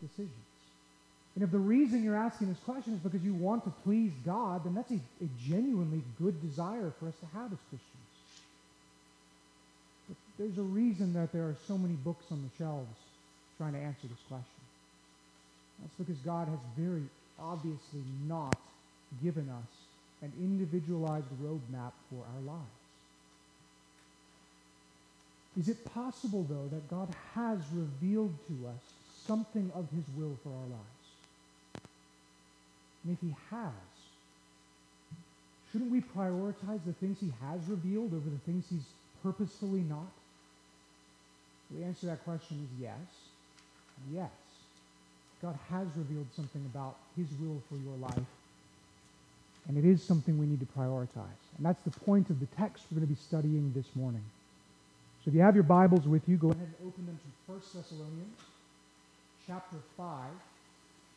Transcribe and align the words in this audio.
decisions. 0.00 0.30
And 1.34 1.44
if 1.44 1.50
the 1.50 1.58
reason 1.58 2.02
you're 2.02 2.16
asking 2.16 2.48
this 2.48 2.58
question 2.64 2.94
is 2.94 3.00
because 3.00 3.22
you 3.22 3.34
want 3.34 3.64
to 3.64 3.70
please 3.84 4.10
God, 4.24 4.64
then 4.64 4.74
that's 4.74 4.90
a, 4.90 4.94
a 4.94 5.28
genuinely 5.46 6.02
good 6.18 6.40
desire 6.40 6.92
for 6.98 7.08
us 7.08 7.14
to 7.20 7.26
have 7.38 7.52
as 7.52 7.58
Christians. 7.68 7.92
But 10.08 10.16
there's 10.38 10.56
a 10.56 10.62
reason 10.62 11.12
that 11.12 11.32
there 11.32 11.42
are 11.42 11.56
so 11.68 11.76
many 11.76 11.94
books 11.94 12.24
on 12.30 12.42
the 12.42 12.64
shelves 12.64 12.96
trying 13.58 13.74
to 13.74 13.78
answer 13.78 14.06
this 14.08 14.24
question. 14.28 14.46
That's 15.82 15.94
because 15.98 16.16
God 16.24 16.48
has 16.48 16.58
very 16.78 17.02
obviously 17.38 18.02
not 18.26 18.56
given 19.22 19.48
us 19.50 19.68
an 20.22 20.32
individualized 20.40 21.26
roadmap 21.42 21.92
for 22.08 22.24
our 22.34 22.42
lives. 22.46 22.64
Is 25.58 25.68
it 25.68 25.84
possible, 25.92 26.46
though, 26.48 26.68
that 26.70 26.88
God 26.90 27.08
has 27.34 27.58
revealed 27.74 28.34
to 28.48 28.68
us 28.68 28.95
something 29.26 29.70
of 29.74 29.88
his 29.90 30.04
will 30.16 30.36
for 30.42 30.50
our 30.50 30.68
lives? 30.68 30.96
And 33.04 33.12
if 33.14 33.20
he 33.20 33.34
has, 33.50 33.70
shouldn't 35.70 35.90
we 35.90 36.00
prioritize 36.00 36.80
the 36.84 36.92
things 36.94 37.18
he 37.20 37.32
has 37.42 37.60
revealed 37.68 38.14
over 38.14 38.28
the 38.28 38.38
things 38.44 38.64
he's 38.70 38.86
purposefully 39.22 39.80
not? 39.80 40.10
The 41.70 41.84
answer 41.84 42.00
to 42.00 42.06
that 42.06 42.24
question 42.24 42.58
is 42.64 42.80
yes. 42.80 42.98
Yes. 44.12 44.30
God 45.42 45.58
has 45.70 45.86
revealed 45.96 46.26
something 46.34 46.64
about 46.72 46.96
his 47.16 47.26
will 47.40 47.62
for 47.68 47.76
your 47.76 47.96
life. 47.98 48.26
And 49.68 49.76
it 49.76 49.84
is 49.84 50.02
something 50.02 50.38
we 50.38 50.46
need 50.46 50.60
to 50.60 50.66
prioritize. 50.66 51.42
And 51.56 51.64
that's 51.64 51.82
the 51.82 51.90
point 51.90 52.30
of 52.30 52.40
the 52.40 52.46
text 52.56 52.84
we're 52.90 53.00
going 53.00 53.08
to 53.08 53.14
be 53.14 53.20
studying 53.20 53.72
this 53.74 53.86
morning. 53.94 54.22
So 55.24 55.28
if 55.28 55.34
you 55.34 55.40
have 55.40 55.54
your 55.54 55.64
Bibles 55.64 56.06
with 56.06 56.28
you, 56.28 56.36
go 56.36 56.50
ahead 56.50 56.72
and 56.78 56.88
open 56.88 57.06
them 57.06 57.18
to 57.18 57.52
1 57.52 57.60
Thessalonians 57.74 58.40
chapter 59.46 59.76
5. 59.96 60.24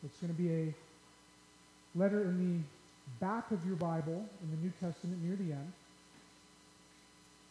It's 0.04 0.18
going 0.20 0.34
to 0.34 0.42
be 0.42 0.52
a 0.52 0.74
letter 1.96 2.22
in 2.22 2.38
the 2.38 3.26
back 3.26 3.52
of 3.52 3.66
your 3.66 3.76
Bible 3.76 4.26
in 4.44 4.52
the 4.52 4.58
New 4.64 4.72
Testament 4.80 5.24
near 5.24 5.36
the 5.36 5.54
end. 5.54 5.74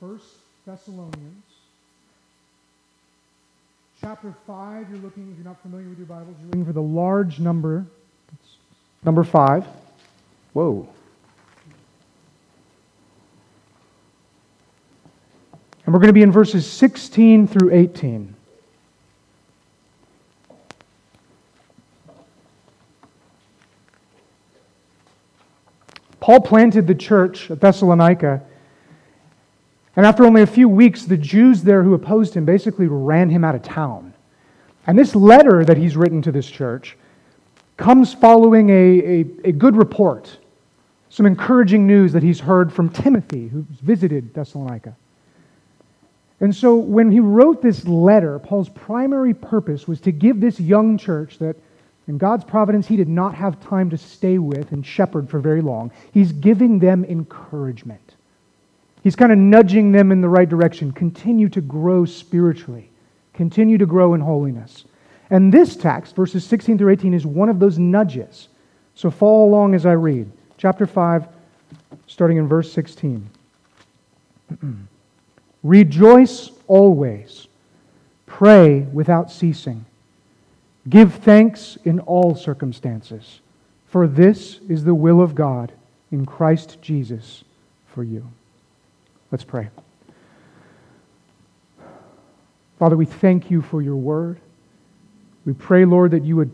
1 0.00 0.21
Thessalonians 0.65 1.44
chapter 4.00 4.33
5, 4.47 4.91
you're 4.91 4.99
looking, 4.99 5.31
if 5.33 5.37
you're 5.38 5.44
not 5.44 5.61
familiar 5.61 5.88
with 5.88 5.99
your 5.99 6.06
Bibles, 6.06 6.37
you're 6.41 6.49
looking 6.49 6.65
for 6.65 6.72
the 6.72 6.83
large 6.83 7.41
number. 7.41 7.84
It's 8.33 8.56
number 9.05 9.25
5. 9.25 9.67
Whoa. 10.53 10.88
And 15.84 15.93
we're 15.94 16.00
going 16.00 16.09
to 16.09 16.12
be 16.12 16.22
in 16.22 16.31
verses 16.31 16.71
16 16.71 17.49
through 17.49 17.72
18. 17.72 18.34
Paul 26.28 26.43
planted 26.43 26.87
the 26.87 26.94
church 26.94 27.50
at 27.50 27.59
Thessalonica. 27.59 28.43
And 29.97 30.05
after 30.05 30.27
only 30.27 30.43
a 30.43 30.47
few 30.47 30.69
weeks, 30.69 31.06
the 31.06 31.16
Jews 31.16 31.62
there 31.62 31.83
who 31.83 31.94
opposed 31.94 32.34
him 32.34 32.44
basically 32.44 32.87
ran 32.87 33.31
him 33.31 33.44
out 33.44 33.55
of 33.55 33.62
town. 33.62 34.12
And 34.87 34.99
this 34.99 35.15
letter 35.15 35.65
that 35.65 35.78
he's 35.78 35.97
written 35.97 36.21
to 36.21 36.31
this 36.31 36.47
church 36.47 36.99
comes 37.78 38.12
following 38.12 38.69
a, 38.69 38.75
a, 38.75 39.25
a, 39.44 39.53
good 39.53 39.75
report, 39.75 40.37
some 41.09 41.25
encouraging 41.25 41.87
news 41.87 42.12
that 42.12 42.22
he's 42.22 42.41
heard 42.41 42.75
from 42.75 42.91
Timothy, 42.91 43.49
who's 43.49 43.65
visited 43.81 44.34
Thessalonica. 44.34 44.94
And 46.41 46.55
so 46.55 46.77
when 46.77 47.11
he 47.11 47.21
wrote 47.21 47.62
this 47.62 47.87
letter, 47.87 48.38
Paul's 48.38 48.69
primary 48.69 49.33
purpose 49.33 49.88
was 49.88 49.99
to 50.03 50.12
give 50.12 50.43
this 50.43 50.61
young 50.61 50.99
church 50.99 51.38
that, 51.38 51.56
in 52.09 52.17
God's 52.17 52.45
providence, 52.45 52.87
he 52.87 52.97
did 52.97 53.09
not 53.09 53.35
have 53.35 53.61
time 53.61 53.91
to 53.91 53.99
stay 53.99 54.39
with 54.39 54.73
and 54.73 54.85
shepherd 54.85 55.29
for 55.29 55.39
very 55.39 55.61
long. 55.61 55.93
He's 56.13 56.33
giving 56.33 56.79
them 56.79 57.05
encouragement. 57.05 58.17
He's 59.05 59.15
kind 59.15 59.31
of 59.31 59.39
nudging 59.39 59.93
them 59.93 60.11
in 60.11 60.23
the 60.23 60.29
right 60.29 60.49
direction. 60.49 60.91
Continue 60.91 61.51
to 61.51 61.61
grow 61.61 62.07
spiritually, 62.07 62.91
continue 63.35 63.77
to 63.79 63.87
grow 63.87 64.15
in 64.15 64.23
holiness. 64.23 64.87
And 65.31 65.53
this 65.53 65.77
text, 65.77 66.17
verses 66.17 66.45
16 66.47 66.79
through 66.79 66.93
18, 66.93 67.13
is 67.13 67.27
one 67.27 67.51
of 67.51 67.61
those 67.61 67.79
nudges. 67.79 68.49
So 68.95 69.11
follow 69.11 69.45
along 69.45 69.75
as 69.75 69.85
I 69.85 69.93
read. 69.93 70.33
Chapter 70.57 70.87
5, 70.87 71.29
starting 72.07 72.39
in 72.39 72.49
verse 72.49 72.73
16. 72.73 73.29
Rejoice 75.63 76.51
always. 76.67 77.47
Pray 78.25 78.81
without 78.81 79.31
ceasing. 79.31 79.85
Give 80.88 81.12
thanks 81.12 81.76
in 81.84 82.00
all 82.00 82.34
circumstances, 82.34 83.41
for 83.87 84.06
this 84.06 84.60
is 84.69 84.84
the 84.84 84.94
will 84.94 85.21
of 85.21 85.34
God 85.34 85.72
in 86.10 86.25
Christ 86.25 86.78
Jesus 86.81 87.44
for 87.88 88.03
you. 88.03 88.26
Let's 89.31 89.44
pray. 89.44 89.69
Father, 92.78 92.97
we 92.97 93.06
thank 93.06 93.50
you 93.50 93.60
for 93.60 93.82
your 93.82 93.97
word. 93.97 94.38
We 95.44 95.53
pray, 95.53 95.84
Lord, 95.84 96.12
that 96.12 96.25
you 96.25 96.37
would 96.37 96.53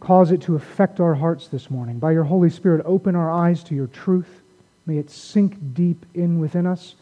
cause 0.00 0.32
it 0.32 0.42
to 0.42 0.56
affect 0.56 1.00
our 1.00 1.14
hearts 1.14 1.48
this 1.48 1.70
morning. 1.70 1.98
By 1.98 2.12
your 2.12 2.24
Holy 2.24 2.50
Spirit, 2.50 2.82
open 2.84 3.14
our 3.14 3.30
eyes 3.30 3.62
to 3.64 3.74
your 3.74 3.86
truth. 3.86 4.42
May 4.84 4.98
it 4.98 5.10
sink 5.10 5.56
deep 5.74 6.04
in 6.14 6.40
within 6.40 6.66
us 6.66 6.96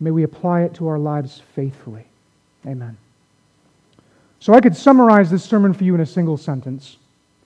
May 0.00 0.10
we 0.10 0.22
apply 0.22 0.62
it 0.62 0.74
to 0.74 0.88
our 0.88 0.98
lives 0.98 1.42
faithfully. 1.54 2.06
Amen. 2.66 2.96
So 4.40 4.54
I 4.54 4.60
could 4.60 4.74
summarize 4.74 5.30
this 5.30 5.44
sermon 5.44 5.74
for 5.74 5.84
you 5.84 5.94
in 5.94 6.00
a 6.00 6.06
single 6.06 6.36
sentence. 6.36 6.96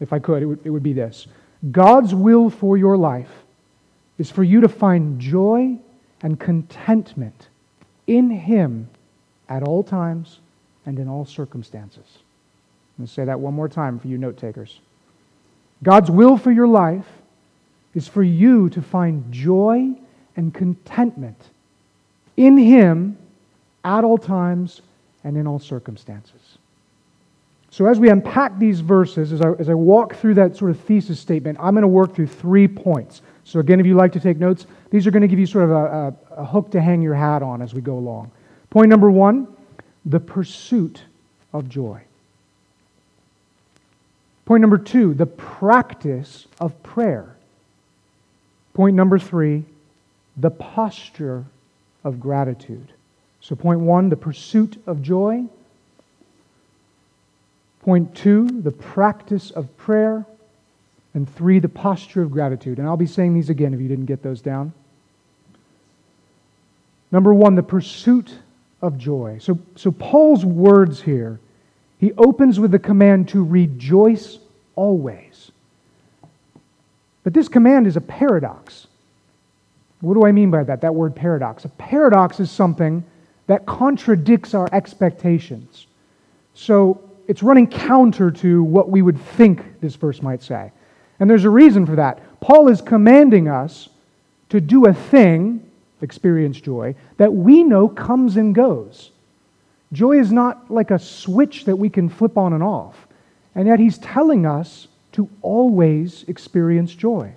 If 0.00 0.12
I 0.12 0.20
could, 0.20 0.42
it 0.42 0.46
would, 0.46 0.60
it 0.64 0.70
would 0.70 0.82
be 0.82 0.92
this 0.92 1.26
God's 1.70 2.14
will 2.14 2.48
for 2.50 2.76
your 2.76 2.96
life 2.96 3.30
is 4.18 4.30
for 4.30 4.44
you 4.44 4.60
to 4.60 4.68
find 4.68 5.20
joy 5.20 5.76
and 6.22 6.38
contentment 6.38 7.48
in 8.06 8.30
Him 8.30 8.88
at 9.48 9.62
all 9.62 9.82
times 9.82 10.38
and 10.86 10.98
in 10.98 11.08
all 11.08 11.24
circumstances. 11.24 12.04
I'm 12.96 13.02
going 13.02 13.08
to 13.08 13.12
say 13.12 13.24
that 13.24 13.40
one 13.40 13.54
more 13.54 13.68
time 13.68 13.98
for 13.98 14.08
you 14.08 14.18
note 14.18 14.38
takers. 14.38 14.78
God's 15.82 16.10
will 16.10 16.36
for 16.36 16.52
your 16.52 16.68
life 16.68 17.06
is 17.94 18.06
for 18.06 18.22
you 18.22 18.68
to 18.70 18.80
find 18.80 19.32
joy 19.32 19.90
and 20.36 20.54
contentment 20.54 21.50
in 22.36 22.56
Him 22.56 23.18
at 23.84 24.04
all 24.04 24.18
times 24.18 24.80
and 25.24 25.36
in 25.36 25.46
all 25.46 25.58
circumstances. 25.58 26.40
So, 27.74 27.86
as 27.86 27.98
we 27.98 28.08
unpack 28.08 28.56
these 28.60 28.78
verses, 28.78 29.32
as 29.32 29.40
I, 29.40 29.50
as 29.54 29.68
I 29.68 29.74
walk 29.74 30.14
through 30.14 30.34
that 30.34 30.56
sort 30.56 30.70
of 30.70 30.78
thesis 30.78 31.18
statement, 31.18 31.58
I'm 31.60 31.74
going 31.74 31.82
to 31.82 31.88
work 31.88 32.14
through 32.14 32.28
three 32.28 32.68
points. 32.68 33.20
So, 33.42 33.58
again, 33.58 33.80
if 33.80 33.86
you 33.86 33.96
like 33.96 34.12
to 34.12 34.20
take 34.20 34.38
notes, 34.38 34.66
these 34.90 35.08
are 35.08 35.10
going 35.10 35.22
to 35.22 35.26
give 35.26 35.40
you 35.40 35.46
sort 35.46 35.64
of 35.64 35.70
a, 35.72 35.74
a, 35.74 36.14
a 36.42 36.44
hook 36.44 36.70
to 36.70 36.80
hang 36.80 37.02
your 37.02 37.14
hat 37.14 37.42
on 37.42 37.60
as 37.60 37.74
we 37.74 37.80
go 37.80 37.98
along. 37.98 38.30
Point 38.70 38.90
number 38.90 39.10
one 39.10 39.48
the 40.06 40.20
pursuit 40.20 41.02
of 41.52 41.68
joy. 41.68 42.00
Point 44.44 44.60
number 44.60 44.78
two, 44.78 45.12
the 45.12 45.26
practice 45.26 46.46
of 46.60 46.80
prayer. 46.84 47.34
Point 48.74 48.94
number 48.94 49.18
three, 49.18 49.64
the 50.36 50.52
posture 50.52 51.44
of 52.04 52.20
gratitude. 52.20 52.92
So, 53.40 53.56
point 53.56 53.80
one, 53.80 54.10
the 54.10 54.16
pursuit 54.16 54.80
of 54.86 55.02
joy. 55.02 55.46
Point 57.84 58.14
two, 58.14 58.48
the 58.48 58.70
practice 58.70 59.50
of 59.50 59.76
prayer. 59.76 60.24
And 61.12 61.32
three, 61.32 61.58
the 61.58 61.68
posture 61.68 62.22
of 62.22 62.30
gratitude. 62.30 62.78
And 62.78 62.88
I'll 62.88 62.96
be 62.96 63.06
saying 63.06 63.34
these 63.34 63.50
again 63.50 63.74
if 63.74 63.80
you 63.80 63.88
didn't 63.88 64.06
get 64.06 64.22
those 64.22 64.40
down. 64.40 64.72
Number 67.12 67.34
one, 67.34 67.54
the 67.54 67.62
pursuit 67.62 68.34
of 68.80 68.96
joy. 68.96 69.36
So, 69.38 69.58
so 69.76 69.92
Paul's 69.92 70.46
words 70.46 71.02
here, 71.02 71.38
he 71.98 72.12
opens 72.14 72.58
with 72.58 72.70
the 72.70 72.78
command 72.78 73.28
to 73.28 73.44
rejoice 73.44 74.38
always. 74.76 75.52
But 77.22 77.34
this 77.34 77.48
command 77.48 77.86
is 77.86 77.96
a 77.96 78.00
paradox. 78.00 78.86
What 80.00 80.14
do 80.14 80.26
I 80.26 80.32
mean 80.32 80.50
by 80.50 80.64
that? 80.64 80.80
That 80.80 80.94
word 80.94 81.14
paradox. 81.14 81.64
A 81.66 81.68
paradox 81.68 82.40
is 82.40 82.50
something 82.50 83.04
that 83.46 83.66
contradicts 83.66 84.54
our 84.54 84.68
expectations. 84.72 85.86
So 86.54 87.00
it's 87.26 87.42
running 87.42 87.66
counter 87.66 88.30
to 88.30 88.62
what 88.62 88.90
we 88.90 89.02
would 89.02 89.20
think 89.20 89.80
this 89.80 89.94
verse 89.94 90.22
might 90.22 90.42
say. 90.42 90.72
And 91.20 91.30
there's 91.30 91.44
a 91.44 91.50
reason 91.50 91.86
for 91.86 91.96
that. 91.96 92.40
Paul 92.40 92.68
is 92.68 92.80
commanding 92.80 93.48
us 93.48 93.88
to 94.50 94.60
do 94.60 94.86
a 94.86 94.94
thing, 94.94 95.68
experience 96.02 96.60
joy, 96.60 96.94
that 97.16 97.32
we 97.32 97.62
know 97.62 97.88
comes 97.88 98.36
and 98.36 98.54
goes. 98.54 99.10
Joy 99.92 100.18
is 100.18 100.32
not 100.32 100.70
like 100.70 100.90
a 100.90 100.98
switch 100.98 101.64
that 101.66 101.76
we 101.76 101.88
can 101.88 102.08
flip 102.08 102.36
on 102.36 102.52
and 102.52 102.62
off. 102.62 103.06
And 103.54 103.68
yet 103.68 103.78
he's 103.78 103.98
telling 103.98 104.44
us 104.44 104.88
to 105.12 105.28
always 105.42 106.24
experience 106.24 106.92
joy. 106.94 107.34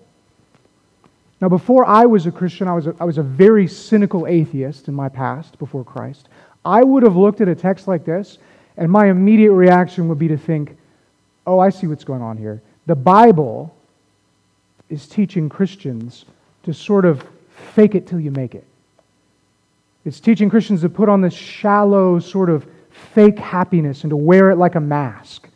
Now, 1.39 1.49
before 1.49 1.85
I 1.85 2.07
was 2.07 2.25
a 2.25 2.31
Christian, 2.31 2.67
I 2.67 2.73
was 2.73 2.87
a, 2.87 2.95
I 2.99 3.03
was 3.03 3.19
a 3.19 3.23
very 3.23 3.67
cynical 3.67 4.25
atheist 4.25 4.87
in 4.87 4.95
my 4.95 5.07
past 5.07 5.59
before 5.59 5.83
Christ. 5.83 6.29
I 6.65 6.83
would 6.83 7.03
have 7.03 7.15
looked 7.15 7.41
at 7.41 7.47
a 7.47 7.55
text 7.55 7.87
like 7.87 8.05
this, 8.05 8.39
and 8.77 8.91
my 8.91 9.07
immediate 9.07 9.53
reaction 9.53 10.07
would 10.07 10.19
be 10.19 10.27
to 10.27 10.37
think, 10.37 10.77
oh, 11.45 11.59
I 11.59 11.69
see 11.69 11.87
what's 11.87 12.03
going 12.03 12.21
on 12.21 12.37
here. 12.37 12.61
The 12.85 12.95
Bible 12.95 13.75
is 14.89 15.07
teaching 15.07 15.49
Christians 15.49 16.25
to 16.63 16.73
sort 16.73 17.05
of 17.05 17.25
fake 17.73 17.95
it 17.95 18.07
till 18.07 18.19
you 18.19 18.31
make 18.31 18.55
it. 18.55 18.65
It's 20.05 20.19
teaching 20.19 20.49
Christians 20.49 20.81
to 20.81 20.89
put 20.89 21.09
on 21.09 21.21
this 21.21 21.33
shallow, 21.33 22.19
sort 22.19 22.49
of 22.49 22.65
fake 23.13 23.39
happiness 23.39 24.03
and 24.03 24.11
to 24.11 24.15
wear 24.15 24.51
it 24.51 24.55
like 24.55 24.75
a 24.75 24.79
mask. 24.79 25.49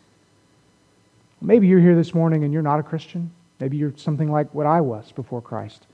Maybe 1.41 1.67
you're 1.67 1.79
here 1.79 1.95
this 1.95 2.13
morning 2.13 2.43
and 2.43 2.51
you're 2.51 2.61
not 2.61 2.79
a 2.79 2.83
Christian. 2.83 3.31
Maybe 3.59 3.77
you're 3.77 3.93
something 3.95 4.31
like 4.31 4.53
what 4.53 4.65
I 4.65 4.81
was 4.81 5.11
before 5.11 5.41
Christ. 5.41 5.85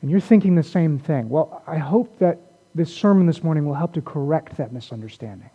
And 0.00 0.10
you're 0.10 0.20
thinking 0.20 0.54
the 0.54 0.62
same 0.62 0.98
thing. 0.98 1.28
Well, 1.28 1.62
I 1.66 1.78
hope 1.78 2.18
that 2.18 2.38
this 2.74 2.92
sermon 2.94 3.26
this 3.26 3.44
morning 3.44 3.64
will 3.64 3.74
help 3.74 3.92
to 3.94 4.02
correct 4.02 4.56
that 4.56 4.72
misunderstanding. 4.72 5.50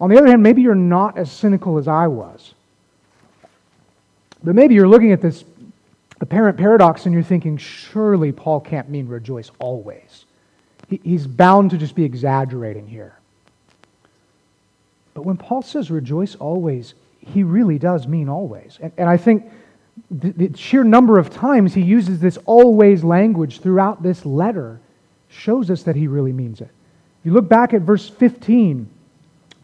On 0.00 0.10
the 0.10 0.18
other 0.18 0.26
hand, 0.26 0.42
maybe 0.42 0.62
you're 0.62 0.74
not 0.74 1.16
as 1.16 1.30
cynical 1.30 1.78
as 1.78 1.88
I 1.88 2.06
was. 2.06 2.54
But 4.44 4.54
maybe 4.54 4.74
you're 4.74 4.88
looking 4.88 5.12
at 5.12 5.22
this 5.22 5.44
apparent 6.20 6.58
paradox 6.58 7.06
and 7.06 7.14
you're 7.14 7.22
thinking, 7.22 7.56
surely 7.56 8.32
Paul 8.32 8.60
can't 8.60 8.88
mean 8.88 9.08
rejoice 9.08 9.50
always. 9.58 10.24
He's 10.88 11.26
bound 11.26 11.70
to 11.70 11.78
just 11.78 11.94
be 11.94 12.04
exaggerating 12.04 12.86
here. 12.86 13.16
But 15.14 15.22
when 15.22 15.36
Paul 15.36 15.62
says 15.62 15.90
rejoice 15.90 16.34
always, 16.36 16.94
he 17.20 17.42
really 17.42 17.78
does 17.78 18.06
mean 18.06 18.28
always. 18.28 18.78
And, 18.80 18.92
and 18.98 19.08
I 19.08 19.16
think 19.16 19.50
the, 20.10 20.30
the 20.30 20.56
sheer 20.56 20.84
number 20.84 21.18
of 21.18 21.30
times 21.30 21.74
he 21.74 21.80
uses 21.80 22.20
this 22.20 22.38
always 22.44 23.02
language 23.02 23.60
throughout 23.60 24.02
this 24.02 24.24
letter 24.26 24.78
shows 25.28 25.70
us 25.70 25.82
that 25.84 25.96
he 25.96 26.06
really 26.06 26.32
means 26.32 26.60
it. 26.60 26.68
If 27.20 27.26
you 27.26 27.32
look 27.32 27.48
back 27.48 27.74
at 27.74 27.80
verse 27.80 28.08
15, 28.08 28.88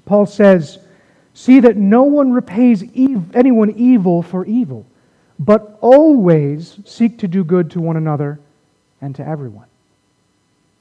Paul 0.04 0.26
says, 0.26 0.78
See 1.34 1.60
that 1.60 1.76
no 1.76 2.02
one 2.02 2.32
repays 2.32 2.82
ev- 2.82 3.34
anyone 3.34 3.70
evil 3.70 4.22
for 4.22 4.44
evil, 4.44 4.84
but 5.38 5.78
always 5.80 6.78
seek 6.84 7.18
to 7.20 7.28
do 7.28 7.42
good 7.42 7.70
to 7.70 7.80
one 7.80 7.96
another 7.96 8.38
and 9.00 9.14
to 9.16 9.26
everyone. 9.26 9.66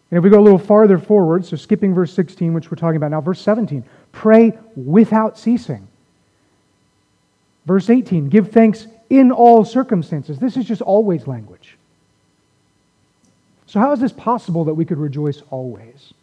And 0.10 0.18
if 0.18 0.24
we 0.26 0.30
go 0.30 0.40
a 0.40 0.44
little 0.44 0.60
farther 0.60 0.98
forward, 0.98 1.46
so 1.46 1.56
skipping 1.56 1.94
verse 1.94 2.14
16, 2.14 2.54
which 2.54 2.70
we're 2.70 2.76
talking 2.76 2.98
about 2.98 3.12
now, 3.12 3.22
verse 3.22 3.40
17, 3.42 3.84
pray 4.12 4.58
without 4.76 5.40
ceasing. 5.40 5.88
Verse 7.66 7.90
18, 7.90 8.28
give 8.28 8.52
thanks 8.52 8.88
in 9.10 9.32
all 9.32 9.64
circumstances. 9.64 10.38
This 10.38 10.58
is 10.58 10.66
just 10.66 10.82
always 10.82 11.28
language. 11.28 11.78
So, 13.68 13.80
how 13.80 13.94
is 13.94 14.02
this 14.02 14.12
possible 14.12 14.66
that 14.66 14.74
we 14.74 14.84
could 14.84 14.98
rejoice 14.98 15.42
always? 15.50 16.14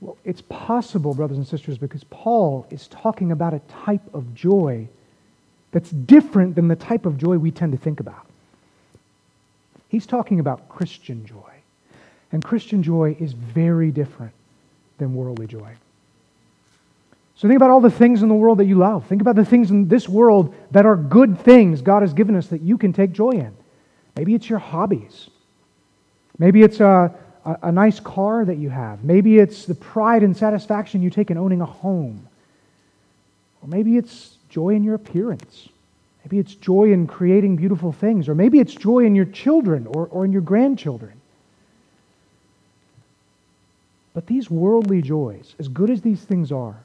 Well, 0.00 0.16
it's 0.24 0.42
possible, 0.42 1.14
brothers 1.14 1.36
and 1.36 1.46
sisters, 1.46 1.76
because 1.76 2.04
Paul 2.04 2.66
is 2.70 2.88
talking 2.88 3.32
about 3.32 3.52
a 3.52 3.60
type 3.84 4.14
of 4.14 4.34
joy 4.34 4.88
that's 5.72 5.90
different 5.90 6.54
than 6.54 6.68
the 6.68 6.76
type 6.76 7.06
of 7.06 7.18
joy 7.18 7.36
we 7.36 7.50
tend 7.50 7.72
to 7.72 7.78
think 7.78 8.00
about. 8.00 8.26
He's 9.88 10.06
talking 10.06 10.40
about 10.40 10.68
Christian 10.68 11.26
joy. 11.26 11.52
And 12.32 12.42
Christian 12.44 12.82
joy 12.82 13.16
is 13.18 13.32
very 13.32 13.90
different 13.90 14.32
than 14.98 15.14
worldly 15.14 15.46
joy. 15.46 15.74
So 17.36 17.48
think 17.48 17.56
about 17.56 17.70
all 17.70 17.80
the 17.80 17.90
things 17.90 18.22
in 18.22 18.28
the 18.28 18.34
world 18.34 18.58
that 18.58 18.66
you 18.66 18.76
love. 18.76 19.06
Think 19.06 19.20
about 19.20 19.34
the 19.34 19.44
things 19.44 19.70
in 19.70 19.88
this 19.88 20.08
world 20.08 20.54
that 20.70 20.86
are 20.86 20.96
good 20.96 21.40
things 21.40 21.82
God 21.82 22.02
has 22.02 22.12
given 22.12 22.36
us 22.36 22.48
that 22.48 22.60
you 22.60 22.78
can 22.78 22.92
take 22.92 23.12
joy 23.12 23.30
in. 23.30 23.54
Maybe 24.14 24.34
it's 24.34 24.48
your 24.48 24.58
hobbies. 24.58 25.30
Maybe 26.38 26.62
it's 26.62 26.80
a, 26.80 27.14
a, 27.44 27.72
nice 27.72 28.00
car 28.00 28.44
that 28.44 28.58
you 28.58 28.68
have. 28.70 29.04
Maybe 29.04 29.38
it's 29.38 29.64
the 29.66 29.74
pride 29.74 30.22
and 30.22 30.36
satisfaction 30.36 31.02
you 31.02 31.10
take 31.10 31.30
in 31.30 31.38
owning 31.38 31.60
a 31.60 31.66
home. 31.66 32.26
Or 33.62 33.68
maybe 33.68 33.96
it's 33.96 34.36
joy 34.48 34.70
in 34.70 34.84
your 34.84 34.94
appearance. 34.94 35.68
Maybe 36.24 36.38
it's 36.38 36.54
joy 36.54 36.92
in 36.92 37.06
creating 37.06 37.56
beautiful 37.56 37.92
things. 37.92 38.28
Or 38.28 38.34
maybe 38.34 38.58
it's 38.58 38.74
joy 38.74 39.04
in 39.04 39.14
your 39.14 39.24
children 39.24 39.86
or, 39.86 40.06
or 40.06 40.24
in 40.24 40.32
your 40.32 40.42
grandchildren. 40.42 41.12
But 44.12 44.26
these 44.26 44.50
worldly 44.50 45.02
joys, 45.02 45.54
as 45.58 45.68
good 45.68 45.88
as 45.88 46.02
these 46.02 46.22
things 46.22 46.50
are, 46.52 46.76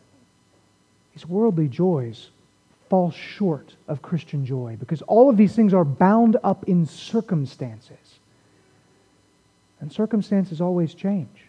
these 1.13 1.27
worldly 1.27 1.67
joys 1.67 2.29
fall 2.89 3.11
short 3.11 3.73
of 3.87 4.01
Christian 4.01 4.45
joy 4.45 4.77
because 4.79 5.01
all 5.03 5.29
of 5.29 5.37
these 5.37 5.55
things 5.55 5.73
are 5.73 5.83
bound 5.83 6.37
up 6.43 6.65
in 6.65 6.85
circumstances. 6.85 7.97
And 9.81 9.91
circumstances 9.91 10.61
always 10.61 10.93
change. 10.93 11.45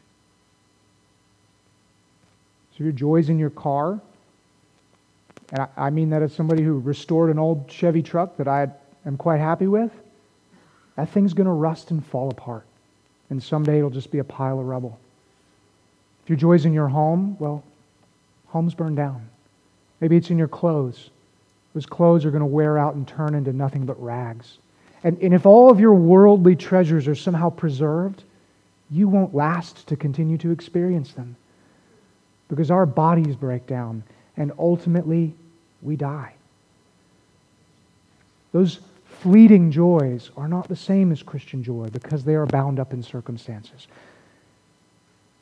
So, 2.76 2.84
your 2.84 2.92
joys 2.92 3.28
in 3.28 3.38
your 3.38 3.50
car, 3.50 4.00
and 5.52 5.60
I, 5.60 5.68
I 5.76 5.90
mean 5.90 6.10
that 6.10 6.22
as 6.22 6.34
somebody 6.34 6.62
who 6.62 6.78
restored 6.78 7.30
an 7.30 7.38
old 7.38 7.70
Chevy 7.70 8.02
truck 8.02 8.36
that 8.36 8.48
I 8.48 8.68
am 9.06 9.16
quite 9.16 9.38
happy 9.38 9.66
with, 9.66 9.92
that 10.96 11.10
thing's 11.10 11.34
going 11.34 11.46
to 11.46 11.52
rust 11.52 11.90
and 11.90 12.04
fall 12.04 12.30
apart. 12.30 12.64
And 13.30 13.42
someday 13.42 13.78
it'll 13.78 13.90
just 13.90 14.10
be 14.10 14.18
a 14.18 14.24
pile 14.24 14.58
of 14.58 14.66
rubble. 14.66 14.98
If 16.24 16.30
your 16.30 16.36
joy's 16.36 16.64
in 16.64 16.72
your 16.72 16.88
home, 16.88 17.36
well, 17.38 17.62
home's 18.48 18.74
burned 18.74 18.96
down. 18.96 19.28
Maybe 20.00 20.16
it's 20.16 20.30
in 20.30 20.38
your 20.38 20.48
clothes. 20.48 21.10
Those 21.72 21.86
clothes 21.86 22.24
are 22.24 22.30
going 22.30 22.40
to 22.40 22.46
wear 22.46 22.78
out 22.78 22.94
and 22.94 23.06
turn 23.06 23.34
into 23.34 23.52
nothing 23.52 23.86
but 23.86 24.02
rags. 24.02 24.58
And, 25.06 25.16
and 25.22 25.32
if 25.32 25.46
all 25.46 25.70
of 25.70 25.78
your 25.78 25.94
worldly 25.94 26.56
treasures 26.56 27.06
are 27.06 27.14
somehow 27.14 27.48
preserved, 27.48 28.24
you 28.90 29.06
won't 29.06 29.32
last 29.32 29.86
to 29.86 29.94
continue 29.94 30.36
to 30.38 30.50
experience 30.50 31.12
them. 31.12 31.36
Because 32.48 32.72
our 32.72 32.86
bodies 32.86 33.36
break 33.36 33.68
down, 33.68 34.02
and 34.36 34.50
ultimately, 34.58 35.32
we 35.80 35.94
die. 35.94 36.34
Those 38.50 38.80
fleeting 39.04 39.70
joys 39.70 40.32
are 40.36 40.48
not 40.48 40.66
the 40.66 40.74
same 40.74 41.12
as 41.12 41.22
Christian 41.22 41.62
joy 41.62 41.86
because 41.92 42.24
they 42.24 42.34
are 42.34 42.46
bound 42.46 42.80
up 42.80 42.92
in 42.92 43.00
circumstances. 43.00 43.86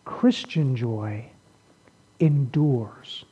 Christian 0.04 0.76
joy 0.76 1.24
endures. 2.20 3.24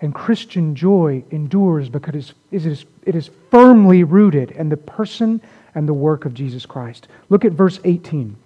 And 0.00 0.14
Christian 0.14 0.76
joy 0.76 1.24
endures 1.32 1.88
because 1.88 2.34
it 2.52 2.66
is, 2.66 2.84
it 3.02 3.16
is 3.16 3.30
firmly 3.50 4.04
rooted 4.04 4.52
in 4.52 4.68
the 4.68 4.76
person 4.76 5.40
and 5.76 5.88
the 5.88 5.94
work 5.94 6.24
of 6.24 6.34
Jesus 6.34 6.66
Christ. 6.66 7.06
Look 7.28 7.44
at 7.44 7.52
verse 7.52 7.78
18. 7.84 8.36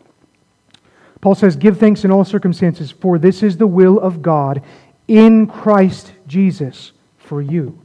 Paul 1.23 1.35
says, 1.35 1.57
Give 1.57 1.79
thanks 1.79 2.05
in 2.05 2.11
all 2.11 2.25
circumstances, 2.25 2.91
for 2.91 3.19
this 3.19 3.43
is 3.43 3.57
the 3.57 3.67
will 3.67 3.99
of 3.99 4.21
God 4.21 4.63
in 5.09 5.47
Christ 5.47 6.13
Jesus 6.27 6.93
for 7.17 7.41
you. 7.41 7.79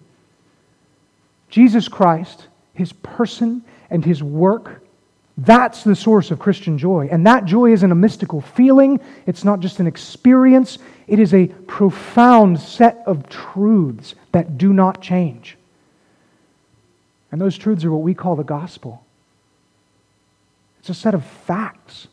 Jesus 1.49 1.87
Christ, 1.87 2.47
his 2.73 2.91
person 2.91 3.63
and 3.89 4.03
his 4.03 4.21
work 4.21 4.81
that's 5.37 5.83
the 5.83 5.95
source 5.95 6.31
of 6.31 6.39
Christian 6.39 6.77
joy. 6.77 7.09
And 7.11 7.27
that 7.27 7.45
joy 7.45 7.73
isn't 7.73 7.91
a 7.91 7.95
mystical 7.95 8.41
feeling, 8.41 8.99
it's 9.25 9.43
not 9.43 9.59
just 9.59 9.79
an 9.79 9.87
experience, 9.87 10.77
it 11.07 11.19
is 11.19 11.33
a 11.33 11.47
profound 11.47 12.59
set 12.59 13.03
of 13.05 13.27
truths 13.27 14.15
that 14.31 14.57
do 14.57 14.71
not 14.71 15.01
change. 15.01 15.57
And 17.31 17.41
those 17.41 17.57
truths 17.57 17.83
are 17.83 17.91
what 17.91 18.01
we 18.01 18.13
call 18.13 18.37
the 18.37 18.43
gospel. 18.43 19.04
It's 20.85 20.91
a 20.91 21.01
set 21.01 21.15
of 21.15 21.25
facts. 21.25 22.07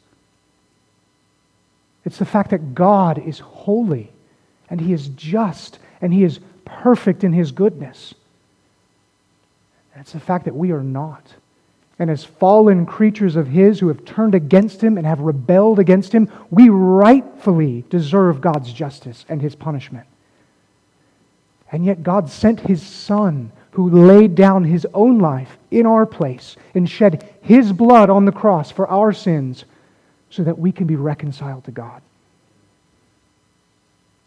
It's 2.07 2.17
the 2.17 2.25
fact 2.25 2.53
that 2.53 2.75
God 2.75 3.19
is 3.19 3.39
holy 3.39 4.11
and 4.71 4.81
He 4.81 4.95
is 4.95 5.09
just 5.09 5.79
and 6.01 6.11
He 6.11 6.25
is 6.25 6.41
perfect 6.65 7.23
in 7.23 7.35
His 7.35 7.53
goodness. 7.53 8.15
And 9.93 10.01
it's 10.01 10.13
the 10.13 10.21
fact 10.21 10.47
that 10.47 10.57
we 10.57 10.73
are 10.73 10.83
not 10.83 11.35
and 11.99 12.11
as 12.11 12.25
fallen 12.25 12.87
creatures 12.87 13.37
of 13.37 13.49
His 13.49 13.79
who 13.79 13.89
have 13.89 14.07
turned 14.07 14.35
against 14.35 14.83
Him 14.83 14.97
and 14.97 15.07
have 15.07 15.21
rebelled 15.21 15.79
against 15.79 16.13
Him, 16.13 16.33
we 16.51 16.71
rightfully 16.71 17.85
deserve 17.91 18.41
God's 18.41 18.73
justice 18.73 19.27
and 19.29 19.43
His 19.43 19.55
punishment. 19.55 20.07
And 21.71 21.85
yet 21.85 22.03
God 22.03 22.31
sent 22.31 22.61
His 22.61 22.83
Son 22.83 23.53
who 23.73 23.91
laid 23.91 24.35
down 24.35 24.65
His 24.65 24.87
own 24.95 25.19
life 25.19 25.57
in 25.71 25.87
our 25.87 26.07
place 26.07 26.57
and 26.75 26.89
shed 26.89 27.29
His 27.43 27.73
blood 27.73 28.11
on 28.11 28.25
the 28.25 28.33
cross 28.33 28.71
for 28.71 28.87
our 28.89 29.13
sins 29.13 29.65
so 30.31 30.43
that 30.45 30.59
we 30.59 30.73
can 30.73 30.87
be 30.87 30.97
reconciled 30.97 31.65
to 31.65 31.71
God. 31.71 32.01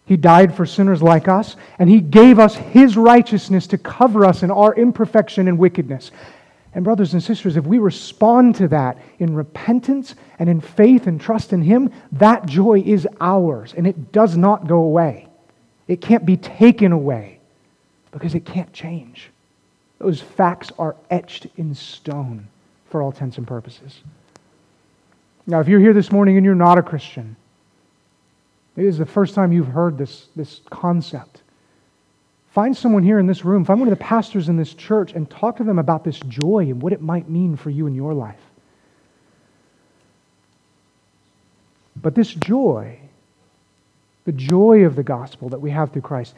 He 0.05 0.17
died 0.17 0.55
for 0.55 0.67
sinners 0.67 1.01
like 1.01 1.27
us, 1.27 1.55
and 1.79 1.89
He 1.89 1.99
gave 1.99 2.37
us 2.37 2.55
His 2.55 2.95
righteousness 2.95 3.67
to 3.67 3.77
cover 3.77 4.25
us 4.25 4.43
in 4.43 4.51
our 4.51 4.73
imperfection 4.75 5.47
and 5.47 5.57
wickedness. 5.57 6.11
And, 6.73 6.83
brothers 6.83 7.13
and 7.13 7.23
sisters, 7.23 7.55
if 7.55 7.65
we 7.65 7.79
respond 7.79 8.55
to 8.55 8.67
that 8.67 8.97
in 9.17 9.33
repentance 9.33 10.13
and 10.37 10.49
in 10.49 10.59
faith 10.59 11.07
and 11.07 11.19
trust 11.19 11.53
in 11.53 11.61
Him, 11.61 11.91
that 12.11 12.45
joy 12.45 12.83
is 12.85 13.07
ours 13.19 13.73
and 13.75 13.87
it 13.87 14.11
does 14.11 14.35
not 14.35 14.67
go 14.67 14.77
away. 14.77 15.27
It 15.87 16.01
can't 16.01 16.25
be 16.25 16.37
taken 16.37 16.91
away 16.91 17.39
because 18.11 18.35
it 18.35 18.45
can't 18.45 18.73
change. 18.73 19.29
Those 20.05 20.21
facts 20.21 20.71
are 20.77 20.95
etched 21.09 21.47
in 21.57 21.73
stone 21.73 22.47
for 22.91 23.01
all 23.01 23.09
intents 23.09 23.39
and 23.39 23.47
purposes. 23.47 24.01
Now, 25.47 25.61
if 25.61 25.67
you're 25.67 25.79
here 25.79 25.93
this 25.93 26.11
morning 26.11 26.37
and 26.37 26.45
you're 26.45 26.53
not 26.53 26.77
a 26.77 26.83
Christian, 26.83 27.35
it 28.77 28.85
is 28.85 28.99
the 28.99 29.07
first 29.07 29.33
time 29.33 29.51
you've 29.51 29.65
heard 29.65 29.97
this, 29.97 30.27
this 30.35 30.61
concept. 30.69 31.41
Find 32.51 32.77
someone 32.77 33.01
here 33.01 33.17
in 33.17 33.25
this 33.25 33.43
room, 33.43 33.65
find 33.65 33.79
one 33.79 33.91
of 33.91 33.97
the 33.97 34.03
pastors 34.03 34.47
in 34.47 34.57
this 34.57 34.75
church, 34.75 35.13
and 35.13 35.27
talk 35.27 35.57
to 35.57 35.63
them 35.63 35.79
about 35.79 36.03
this 36.03 36.19
joy 36.19 36.67
and 36.69 36.83
what 36.83 36.93
it 36.93 37.01
might 37.01 37.27
mean 37.27 37.55
for 37.55 37.71
you 37.71 37.87
in 37.87 37.95
your 37.95 38.13
life. 38.13 38.41
But 41.99 42.13
this 42.13 42.31
joy, 42.31 42.99
the 44.25 44.33
joy 44.33 44.85
of 44.85 44.95
the 44.95 45.01
gospel 45.01 45.49
that 45.49 45.61
we 45.61 45.71
have 45.71 45.91
through 45.93 46.03
Christ, 46.03 46.35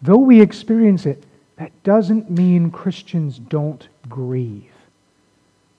though 0.00 0.16
we 0.16 0.40
experience 0.40 1.04
it, 1.04 1.22
that 1.56 1.70
doesn't 1.82 2.30
mean 2.30 2.70
Christians 2.70 3.38
don't 3.38 3.86
grieve. 4.08 4.70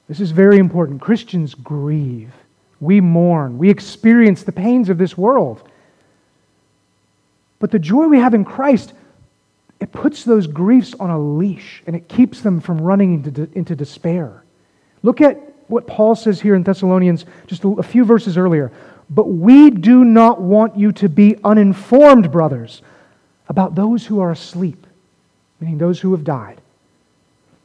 This 0.08 0.20
is 0.20 0.32
very 0.32 0.58
important. 0.58 1.01
Christians 1.01 1.56
grieve. 1.56 2.32
We 2.80 3.01
mourn. 3.01 3.58
We 3.58 3.70
experience 3.70 4.44
the 4.44 4.51
pains 4.51 4.89
of 4.89 4.98
this 4.98 5.18
world. 5.18 5.68
But 7.60 7.72
the 7.72 7.80
joy 7.80 8.08
we 8.08 8.20
have 8.20 8.34
in 8.34 8.44
Christ, 8.44 8.94
it 9.80 9.92
puts 9.92 10.24
those 10.24 10.48
griefs 10.48 10.94
on 11.00 11.10
a 11.10 11.20
leash 11.20 11.82
and 11.88 11.96
it 11.96 12.08
keeps 12.10 12.42
them 12.42 12.60
from 12.60 12.82
running 12.82 13.13
into, 13.13 13.50
into 13.53 13.75
despair. 13.75 14.44
Look 15.01 15.22
at 15.22 15.38
what 15.68 15.88
Paul 15.88 16.15
says 16.15 16.42
here 16.42 16.56
in 16.56 16.63
Thessalonians 16.63 17.25
just 17.48 17.63
a 17.63 17.84
few 17.84 18.06
verses 18.06 18.38
earlier. 18.38 18.72
But 19.10 19.27
we 19.27 19.70
do 19.70 20.03
not 20.03 20.42
want 20.42 20.77
you 20.77 20.92
to 20.94 21.10
be 21.10 21.38
uninformed, 21.44 22.32
brothers, 22.32 22.82
about 23.48 23.75
those 23.75 24.06
who 24.06 24.20
are 24.20 24.32
asleep, 24.32 24.83
meaning 25.63 25.77
those 25.77 26.01
who 26.01 26.12
have 26.12 26.25
died, 26.25 26.60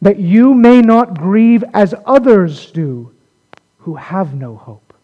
that 0.00 0.21
you 0.21 0.55
may 0.55 0.81
not 0.81 1.19
grieve 1.19 1.64
as 1.75 1.93
others 2.07 2.71
do 2.71 3.12
who 3.78 3.97
have 3.97 4.35
no 4.35 4.55
hope. 4.55 4.95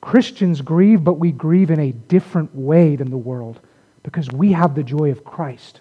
Christians 0.00 0.60
grieve, 0.60 1.04
but 1.04 1.14
we 1.14 1.30
grieve 1.30 1.70
in 1.70 1.78
a 1.78 1.92
different 1.92 2.52
way 2.52 2.96
than 2.96 3.10
the 3.10 3.16
world 3.16 3.60
because 4.02 4.28
we 4.32 4.50
have 4.52 4.74
the 4.74 4.82
joy 4.82 5.12
of 5.12 5.24
Christ. 5.24 5.80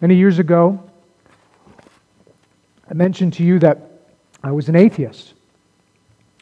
Many 0.00 0.16
years 0.16 0.40
ago, 0.40 0.82
I 2.90 2.94
mentioned 2.94 3.34
to 3.34 3.44
you 3.44 3.60
that 3.60 3.88
I 4.42 4.50
was 4.50 4.68
an 4.68 4.74
atheist. 4.74 5.34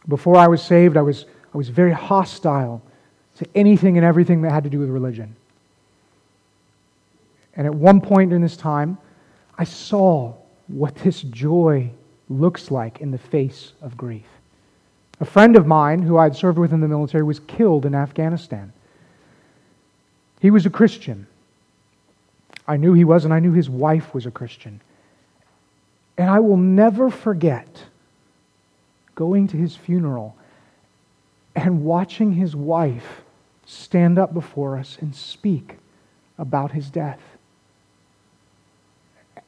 Before 0.08 0.36
I 0.36 0.48
was 0.48 0.62
saved, 0.62 0.96
I 0.96 1.02
was, 1.02 1.26
I 1.52 1.58
was 1.58 1.68
very 1.68 1.92
hostile 1.92 2.80
to 3.36 3.46
anything 3.54 3.98
and 3.98 4.06
everything 4.06 4.40
that 4.42 4.52
had 4.52 4.64
to 4.64 4.70
do 4.70 4.78
with 4.78 4.88
religion. 4.88 5.36
And 7.56 7.66
at 7.66 7.74
one 7.74 8.00
point 8.00 8.32
in 8.32 8.42
this 8.42 8.56
time, 8.56 8.98
I 9.56 9.64
saw 9.64 10.34
what 10.66 10.94
this 10.96 11.22
joy 11.22 11.90
looks 12.28 12.70
like 12.70 13.00
in 13.00 13.10
the 13.10 13.18
face 13.18 13.72
of 13.80 13.96
grief. 13.96 14.26
A 15.20 15.24
friend 15.24 15.56
of 15.56 15.66
mine 15.66 16.02
who 16.02 16.18
I 16.18 16.24
had 16.24 16.36
served 16.36 16.58
with 16.58 16.72
in 16.72 16.80
the 16.80 16.88
military 16.88 17.22
was 17.22 17.40
killed 17.40 17.86
in 17.86 17.94
Afghanistan. 17.94 18.72
He 20.40 20.50
was 20.50 20.66
a 20.66 20.70
Christian. 20.70 21.26
I 22.66 22.76
knew 22.76 22.92
he 22.94 23.04
was, 23.04 23.24
and 23.24 23.32
I 23.32 23.40
knew 23.40 23.52
his 23.52 23.70
wife 23.70 24.12
was 24.14 24.26
a 24.26 24.30
Christian. 24.30 24.80
And 26.18 26.30
I 26.30 26.40
will 26.40 26.56
never 26.56 27.10
forget 27.10 27.84
going 29.14 29.46
to 29.48 29.56
his 29.56 29.76
funeral 29.76 30.34
and 31.54 31.84
watching 31.84 32.32
his 32.32 32.56
wife 32.56 33.22
stand 33.64 34.18
up 34.18 34.34
before 34.34 34.76
us 34.76 34.98
and 35.00 35.14
speak 35.14 35.76
about 36.36 36.72
his 36.72 36.90
death. 36.90 37.20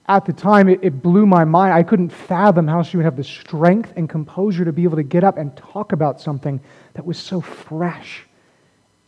At 0.09 0.25
the 0.25 0.33
time, 0.33 0.69
it, 0.69 0.81
it, 0.83 1.03
blew 1.03 1.27
my 1.27 1.45
mind. 1.45 1.75
I 1.75 1.83
couldn't 1.83 2.11
fathom 2.11 2.69
how 2.69 2.83
she 2.83 2.97
would 2.97 3.05
have 3.05 3.17
the 3.17 3.25
strength 3.25 3.93
and 3.97 4.09
composure 4.09 4.65
to 4.65 4.73
be 4.73 4.85
able 4.85 4.97
to 4.97 5.03
get 5.03 5.25
up 5.25 5.37
and 5.37 5.57
talk 5.57 5.93
about 5.93 6.21
something 6.21 6.61
that 6.95 7.05
was 7.05 7.19
so 7.19 7.41
fresh 7.41 8.25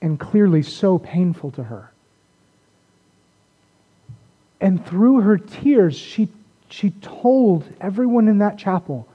and 0.02 0.18
clearly 0.18 0.62
so 0.62 0.98
painful 0.98 1.52
to 1.52 1.62
her. 1.62 1.92
And 4.60 4.84
through 4.84 5.20
her 5.20 5.38
tears, 5.38 5.96
she, 5.96 6.28
she 6.68 6.90
told 6.90 7.64
everyone 7.80 8.26
in 8.26 8.38
that 8.38 8.58
chapel 8.58 9.06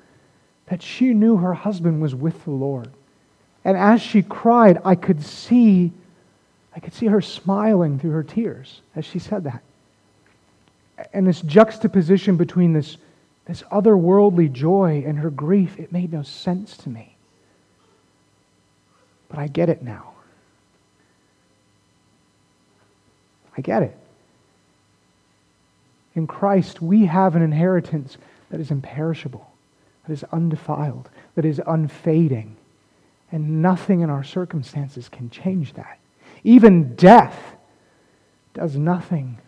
that 0.67 0.81
she 0.81 1.13
knew 1.13 1.35
her 1.35 1.53
husband 1.53 2.01
was 2.01 2.15
with 2.15 2.45
the 2.45 2.51
Lord. 2.51 2.89
And 3.65 3.77
as 3.77 4.01
she 4.01 4.21
cried, 4.21 4.79
I 4.85 4.95
could 4.95 5.23
see 5.23 5.91
I 6.75 6.79
could 6.79 6.93
see 6.93 7.05
her 7.05 7.21
smiling 7.21 7.99
through 7.99 8.11
her 8.11 8.23
tears 8.23 8.81
as 8.95 9.05
she 9.05 9.19
said 9.19 9.43
that. 9.43 9.61
And 11.13 11.27
this 11.27 11.41
juxtaposition 11.41 12.38
between 12.38 12.73
this, 12.73 12.97
this 13.45 13.63
otherworldly 13.63 14.51
joy 14.51 15.03
and 15.05 15.17
her 15.19 15.29
grief, 15.29 15.79
it 15.79 15.91
made 15.91 16.12
no 16.13 16.23
sense 16.23 16.77
to 16.77 16.89
me. 16.89 17.15
But 19.29 19.39
I 19.39 19.47
get 19.47 19.69
it 19.69 19.81
now. 19.81 20.13
I 23.57 23.62
get 23.62 23.83
it. 23.83 23.97
In 26.15 26.27
Christ, 26.27 26.81
we 26.81 27.05
have 27.05 27.35
an 27.35 27.41
inheritance 27.41 28.17
that 28.51 28.59
is 28.59 28.69
imperishable, 28.69 29.50
that 30.05 30.13
is 30.13 30.23
undefiled, 30.31 31.09
that 31.35 31.45
is 31.45 31.59
unfading. 31.65 32.55
And 33.31 33.63
nothing 33.63 34.01
in 34.01 34.12
our 34.12 34.23
circumstances 34.23 35.09
can 35.09 35.31
change 35.31 35.73
that. 35.73 35.97
Even 36.43 36.95
death 36.95 37.55
does 38.53 38.75
nothing 38.75 39.39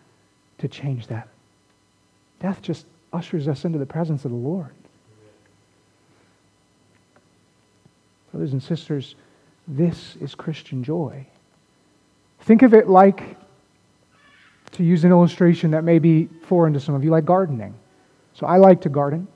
to 0.58 0.66
change 0.66 1.06
that. 1.06 1.28
Death 2.46 2.62
just 2.62 2.86
ushers 3.12 3.48
us 3.48 3.64
into 3.64 3.76
the 3.76 3.86
presence 3.86 4.24
of 4.24 4.30
the 4.30 4.36
Lord. 4.36 4.70
Brothers 8.30 8.52
and 8.52 8.62
sisters, 8.62 9.16
this 9.66 10.14
is 10.20 10.36
Christian 10.36 10.84
joy. 10.84 11.26
Think 12.42 12.62
of 12.62 12.72
it 12.72 12.88
like, 12.88 13.36
to 14.74 14.84
use 14.84 15.02
an 15.02 15.10
illustration 15.10 15.72
that 15.72 15.82
may 15.82 15.98
be 15.98 16.28
foreign 16.46 16.72
to 16.74 16.78
some 16.78 16.94
of 16.94 17.02
you, 17.02 17.10
like 17.10 17.24
gardening. 17.24 17.74
So 18.34 18.46
I 18.46 18.58
like 18.58 18.82
to 18.82 18.90
garden. 18.90 19.26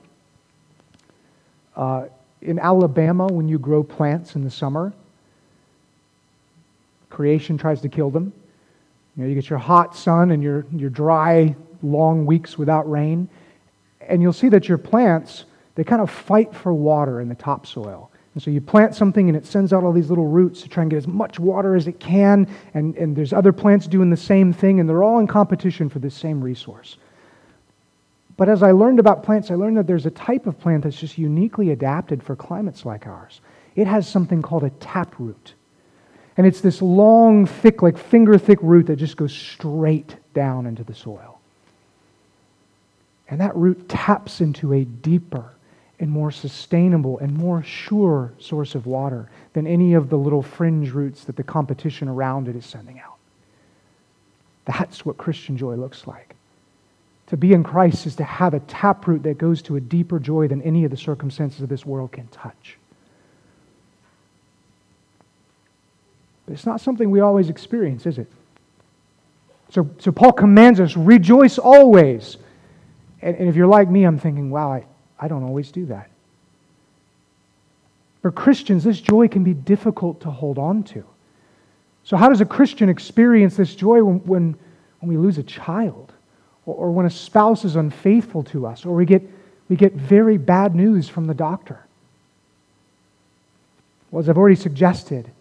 Uh, 1.75 2.05
in 2.41 2.59
Alabama, 2.59 3.27
when 3.27 3.49
you 3.49 3.59
grow 3.59 3.83
plants 3.83 4.35
in 4.37 4.45
the 4.45 4.51
summer, 4.51 4.93
creation 7.09 7.57
tries 7.57 7.81
to 7.81 7.89
kill 7.89 8.09
them. 8.09 8.31
You 9.17 9.23
know, 9.23 9.29
you 9.29 9.35
get 9.35 9.49
your 9.49 9.59
hot 9.59 9.97
sun 9.97 10.31
and 10.31 10.41
your, 10.41 10.65
your 10.71 10.89
dry, 10.89 11.57
long 11.83 12.25
weeks 12.25 12.57
without 12.57 12.89
rain, 12.89 13.29
and 14.01 14.21
you'll 14.21 14.33
see 14.33 14.49
that 14.49 14.67
your 14.67 14.77
plants, 14.77 15.45
they 15.75 15.83
kind 15.83 16.01
of 16.01 16.09
fight 16.09 16.53
for 16.53 16.73
water 16.73 17.21
in 17.21 17.29
the 17.29 17.35
topsoil. 17.35 18.11
And 18.33 18.41
so 18.41 18.49
you 18.49 18.61
plant 18.61 18.95
something 18.95 19.27
and 19.27 19.35
it 19.35 19.45
sends 19.45 19.73
out 19.73 19.83
all 19.83 19.91
these 19.91 20.09
little 20.09 20.27
roots 20.27 20.61
to 20.61 20.69
try 20.69 20.83
and 20.83 20.89
get 20.89 20.97
as 20.97 21.07
much 21.07 21.39
water 21.39 21.75
as 21.75 21.87
it 21.87 21.99
can, 21.99 22.47
and, 22.73 22.95
and 22.95 23.15
there's 23.15 23.33
other 23.33 23.51
plants 23.51 23.87
doing 23.87 24.09
the 24.09 24.17
same 24.17 24.53
thing, 24.53 24.79
and 24.79 24.87
they're 24.87 25.03
all 25.03 25.19
in 25.19 25.27
competition 25.27 25.89
for 25.89 25.99
this 25.99 26.15
same 26.15 26.41
resource. 26.41 26.97
But 28.37 28.49
as 28.49 28.63
I 28.63 28.71
learned 28.71 28.99
about 28.99 29.23
plants, 29.23 29.51
I 29.51 29.55
learned 29.55 29.77
that 29.77 29.85
there's 29.85 30.07
a 30.07 30.11
type 30.11 30.47
of 30.47 30.59
plant 30.59 30.83
that's 30.83 30.99
just 30.99 31.17
uniquely 31.17 31.69
adapted 31.69 32.23
for 32.23 32.35
climates 32.35 32.85
like 32.85 33.05
ours. 33.05 33.39
It 33.75 33.85
has 33.85 34.07
something 34.07 34.41
called 34.41 34.63
a 34.63 34.71
taproot. 34.71 35.53
And 36.37 36.47
it's 36.47 36.61
this 36.61 36.81
long, 36.81 37.45
thick, 37.45 37.81
like 37.81 37.97
finger 37.97 38.37
thick 38.37 38.57
root 38.63 38.87
that 38.87 38.95
just 38.95 39.15
goes 39.15 39.31
straight 39.31 40.15
down 40.33 40.65
into 40.65 40.83
the 40.83 40.95
soil. 40.95 41.30
And 43.31 43.39
that 43.39 43.55
root 43.55 43.87
taps 43.87 44.41
into 44.41 44.73
a 44.73 44.83
deeper 44.83 45.53
and 45.99 46.11
more 46.11 46.31
sustainable 46.31 47.17
and 47.19 47.33
more 47.33 47.63
sure 47.63 48.33
source 48.39 48.75
of 48.75 48.85
water 48.85 49.29
than 49.53 49.65
any 49.65 49.93
of 49.93 50.09
the 50.09 50.17
little 50.17 50.41
fringe 50.41 50.91
roots 50.91 51.23
that 51.23 51.37
the 51.37 51.43
competition 51.43 52.09
around 52.09 52.49
it 52.49 52.57
is 52.57 52.65
sending 52.65 52.99
out. 52.99 53.17
That's 54.65 55.05
what 55.05 55.17
Christian 55.17 55.55
joy 55.55 55.75
looks 55.75 56.05
like. 56.05 56.35
To 57.27 57.37
be 57.37 57.53
in 57.53 57.63
Christ 57.63 58.05
is 58.05 58.17
to 58.17 58.25
have 58.25 58.53
a 58.53 58.59
taproot 58.59 59.23
that 59.23 59.37
goes 59.37 59.61
to 59.63 59.77
a 59.77 59.79
deeper 59.79 60.19
joy 60.19 60.49
than 60.49 60.61
any 60.63 60.83
of 60.83 60.91
the 60.91 60.97
circumstances 60.97 61.61
of 61.61 61.69
this 61.69 61.85
world 61.85 62.11
can 62.11 62.27
touch. 62.27 62.77
But 66.45 66.53
it's 66.53 66.65
not 66.65 66.81
something 66.81 67.09
we 67.09 67.21
always 67.21 67.47
experience, 67.47 68.05
is 68.05 68.17
it? 68.17 68.29
So, 69.69 69.89
so 69.99 70.11
Paul 70.11 70.33
commands 70.33 70.81
us, 70.81 70.97
rejoice 70.97 71.57
always. 71.57 72.35
And, 73.21 73.35
and 73.37 73.49
if 73.49 73.55
you're 73.55 73.67
like 73.67 73.89
me, 73.89 74.03
I'm 74.03 74.19
thinking, 74.19 74.49
wow, 74.49 74.71
I, 74.71 74.85
I 75.19 75.27
don't 75.27 75.43
always 75.43 75.71
do 75.71 75.85
that. 75.87 76.09
For 78.21 78.31
Christians, 78.31 78.83
this 78.83 79.01
joy 79.01 79.27
can 79.27 79.43
be 79.43 79.53
difficult 79.53 80.21
to 80.21 80.29
hold 80.29 80.57
on 80.57 80.83
to. 80.83 81.03
So, 82.03 82.17
how 82.17 82.29
does 82.29 82.41
a 82.41 82.45
Christian 82.45 82.89
experience 82.89 83.55
this 83.55 83.75
joy 83.75 84.03
when, 84.03 84.19
when, 84.19 84.55
when 84.99 85.09
we 85.09 85.17
lose 85.17 85.37
a 85.37 85.43
child? 85.43 86.13
or, 86.65 86.75
or 86.75 86.91
when 86.91 87.05
a 87.05 87.09
spouse 87.09 87.65
is 87.65 87.75
unfaithful 87.75 88.43
to 88.43 88.65
us, 88.65 88.85
or 88.85 88.95
we 88.95 89.05
get, 89.05 89.21
we 89.69 89.75
get 89.75 89.93
very 89.93 90.37
bad 90.37 90.75
news 90.75 91.09
from 91.09 91.25
the 91.25 91.33
doctor. 91.33 91.85
Well, 94.09 94.21
as 94.21 94.29
I've 94.29 94.37
already 94.37 94.55
suggested, 94.55 95.31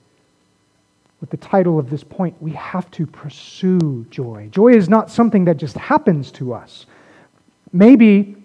with 1.21 1.31
the 1.31 1.37
title 1.37 1.79
of 1.79 1.91
this 1.91 2.03
point, 2.03 2.35
we 2.41 2.53
have 2.53 2.91
to 2.93 3.07
pursue 3.07 4.07
joy. 4.11 4.49
Joy 4.51 4.69
is 4.69 4.89
not 4.89 5.11
something 5.11 5.45
that 5.45 5.59
just 5.59 5.77
happens 5.77 6.31
to 6.33 6.55
us. 6.55 6.87
Maybe, 7.73 8.37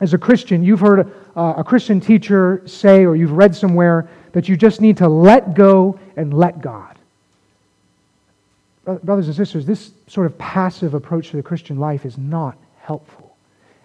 as 0.00 0.14
a 0.14 0.18
Christian, 0.18 0.62
you've 0.62 0.80
heard 0.80 1.00
a, 1.00 1.38
uh, 1.38 1.54
a 1.58 1.64
Christian 1.64 2.00
teacher 2.00 2.62
say, 2.66 3.04
or 3.04 3.16
you've 3.16 3.32
read 3.32 3.54
somewhere, 3.54 4.08
that 4.32 4.48
you 4.48 4.56
just 4.56 4.80
need 4.80 4.96
to 4.98 5.08
let 5.08 5.54
go 5.54 5.98
and 6.16 6.32
let 6.32 6.60
God. 6.60 6.96
brothers 8.84 9.26
and 9.26 9.36
sisters, 9.36 9.66
this 9.66 9.92
sort 10.06 10.26
of 10.26 10.36
passive 10.38 10.94
approach 10.94 11.30
to 11.30 11.36
the 11.36 11.42
Christian 11.42 11.78
life 11.78 12.04
is 12.04 12.18
not 12.18 12.56
helpful. 12.80 13.36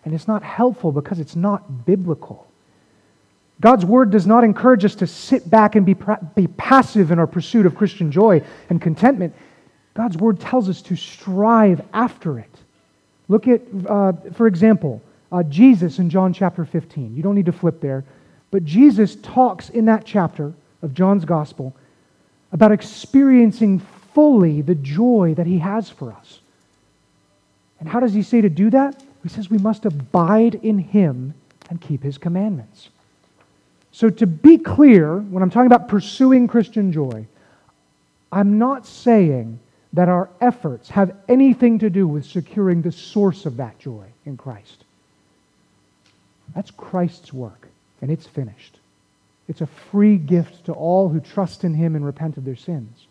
And 0.06 0.14
it's 0.14 0.28
not 0.28 0.42
helpful 0.42 0.92
because 0.92 1.20
it's 1.20 1.36
not 1.36 1.86
biblical. 1.86 2.48
God's 3.60 3.86
word 3.86 4.12
does 4.12 4.28
not 4.28 4.44
encourage 4.44 4.86
us 4.86 4.96
to 4.96 5.08
sit 5.08 5.50
back 5.50 5.76
and 5.76 5.86
be, 5.86 5.96
be 6.36 6.48
passive 6.48 7.12
in 7.12 7.20
our 7.20 7.28
pursuit 7.28 7.66
of 7.66 7.76
Christian 7.76 8.12
joy 8.12 8.42
and 8.70 8.82
contentment. 8.82 9.36
God's 9.96 10.16
word 10.16 10.40
tells 10.40 10.70
us 10.70 10.82
to 10.84 10.96
strive 10.96 11.82
after 11.92 12.40
it. 12.40 12.56
Look 13.30 13.48
at, 13.48 13.62
uh, 13.88 14.14
for 14.34 14.48
example, 14.48 15.02
uh, 15.32 15.44
Jesus 15.44 16.00
in 16.00 16.10
John 16.10 16.34
chapter 16.34 16.66
15. 16.66 17.16
You 17.16 17.24
don't 17.24 17.36
need 17.36 17.46
to 17.48 17.52
flip 17.52 17.82
there, 17.82 18.04
but 18.52 18.64
Jesus 18.64 19.16
talks 19.16 19.70
in 19.70 19.86
that 19.86 20.06
chapter 20.06 20.54
of 20.82 20.94
John's 20.94 21.26
gospel 21.26 21.76
about 22.52 22.72
experiencing 22.72 23.80
fully 24.14 24.62
the 24.62 24.76
joy 24.76 25.34
that 25.36 25.46
he 25.46 25.60
has 25.60 25.90
for 25.90 26.14
us. 26.14 26.40
And 27.80 27.90
how 27.90 28.00
does 28.00 28.14
he 28.14 28.24
say 28.24 28.42
to 28.42 28.50
do 28.50 28.70
that? 28.70 29.04
He 29.24 29.30
says 29.30 29.50
we 29.50 29.58
must 29.58 29.86
abide 29.86 30.56
in 30.56 30.80
him 30.80 31.34
and 31.70 31.82
keep 31.82 32.02
his 32.02 32.18
commandments. 32.18 32.90
So, 33.92 34.10
to 34.10 34.28
be 34.28 34.58
clear, 34.58 35.18
when 35.18 35.44
I'm 35.44 35.50
talking 35.50 35.68
about 35.68 35.88
pursuing 35.88 36.48
Christian 36.48 36.92
joy, 36.92 37.28
I'm 38.32 38.58
not 38.58 38.86
saying 38.86 39.60
that 39.98 40.10
our 40.10 40.30
efforts 40.42 40.90
have 40.90 41.16
anything 41.28 41.80
to 41.80 41.90
do 41.90 42.08
with 42.08 42.24
securing 42.24 42.84
the 42.84 42.92
source 42.92 43.48
of 43.48 43.58
that 43.58 43.80
joy 43.80 44.06
in 44.28 44.38
Christ. 44.38 44.84
That's 46.54 46.70
Christ's 46.70 47.34
work, 47.34 47.68
and 48.00 48.12
it's 48.12 48.28
finished. 48.28 48.78
It's 49.48 49.62
a 49.62 49.66
free 49.66 50.18
gift 50.18 50.66
to 50.66 50.74
all 50.74 51.10
who 51.10 51.20
trust 51.20 51.64
in 51.64 51.74
Him 51.74 51.96
and 51.96 52.06
repent 52.06 52.38
of 52.38 52.46
their 52.46 52.56
sins. 52.56 53.08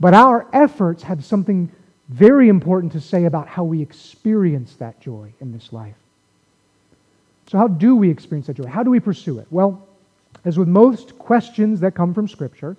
But 0.00 0.14
our 0.14 0.46
efforts 0.54 1.02
have 1.02 1.22
something 1.26 1.70
very 2.08 2.48
important 2.48 2.92
to 2.92 3.02
say 3.02 3.26
about 3.26 3.46
how 3.46 3.64
we 3.64 3.82
experience 3.82 4.76
that 4.76 4.98
joy 5.02 5.34
in 5.42 5.52
this 5.52 5.74
life. 5.74 5.96
So, 7.48 7.58
how 7.58 7.68
do 7.68 7.94
we 7.94 8.08
experience 8.08 8.46
that 8.46 8.56
joy? 8.56 8.66
How 8.66 8.82
do 8.82 8.90
we 8.90 9.00
pursue 9.00 9.40
it? 9.40 9.46
Well, 9.50 9.86
as 10.46 10.58
with 10.58 10.68
most 10.68 11.18
questions 11.18 11.80
that 11.80 11.94
come 11.94 12.14
from 12.14 12.28
Scripture, 12.28 12.78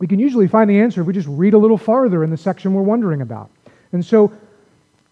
we 0.00 0.06
can 0.06 0.18
usually 0.18 0.48
find 0.48 0.68
the 0.68 0.80
answer 0.80 1.02
if 1.02 1.06
we 1.06 1.12
just 1.12 1.28
read 1.28 1.54
a 1.54 1.58
little 1.58 1.78
farther 1.78 2.24
in 2.24 2.30
the 2.30 2.36
section 2.36 2.74
we're 2.74 2.82
wondering 2.82 3.20
about. 3.20 3.50
And 3.92 4.04
so, 4.04 4.32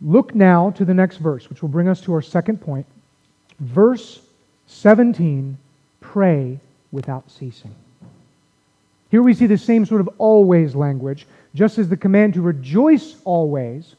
look 0.01 0.35
now 0.35 0.70
to 0.70 0.85
the 0.85 0.94
next 0.94 1.18
verse, 1.18 1.48
which 1.48 1.62
will 1.62 1.68
bring 1.68 1.88
us 1.88 2.01
to 2.03 2.14
our 2.14 2.22
second 2.22 2.61
point. 2.61 2.87
Verse 3.61 4.20
17 4.66 5.57
pray 6.01 6.59
without 6.90 7.31
ceasing. 7.31 7.74
Here 9.11 9.22
we 9.22 9.35
see 9.35 9.46
the 9.46 9.59
same 9.59 9.85
sort 9.85 10.01
of 10.01 10.09
always 10.16 10.74
language, 10.74 11.27
just 11.55 11.79
as 11.79 11.88
the 11.88 11.96
command 11.96 12.35
to 12.35 12.42
rejoice 12.42 13.16
always 13.24 13.94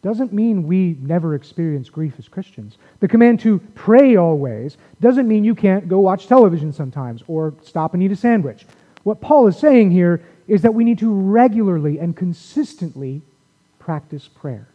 doesn't 0.00 0.32
mean 0.32 0.66
we 0.66 0.96
never 1.00 1.34
experience 1.34 1.90
grief 1.90 2.14
as 2.18 2.28
Christians. 2.28 2.78
The 3.00 3.08
command 3.08 3.40
to 3.40 3.58
pray 3.74 4.16
always 4.16 4.76
doesn't 5.00 5.28
mean 5.28 5.44
you 5.44 5.54
can't 5.54 5.88
go 5.88 5.98
watch 5.98 6.28
television 6.28 6.72
sometimes 6.72 7.22
or 7.26 7.52
stop 7.62 7.94
and 7.94 8.02
eat 8.02 8.12
a 8.12 8.16
sandwich. 8.16 8.64
What 9.08 9.22
Paul 9.22 9.46
is 9.46 9.56
saying 9.56 9.90
here 9.90 10.22
is 10.46 10.60
that 10.60 10.74
we 10.74 10.84
need 10.84 10.98
to 10.98 11.10
regularly 11.10 11.98
and 11.98 12.14
consistently 12.14 13.22
practice 13.78 14.28
prayer. 14.28 14.68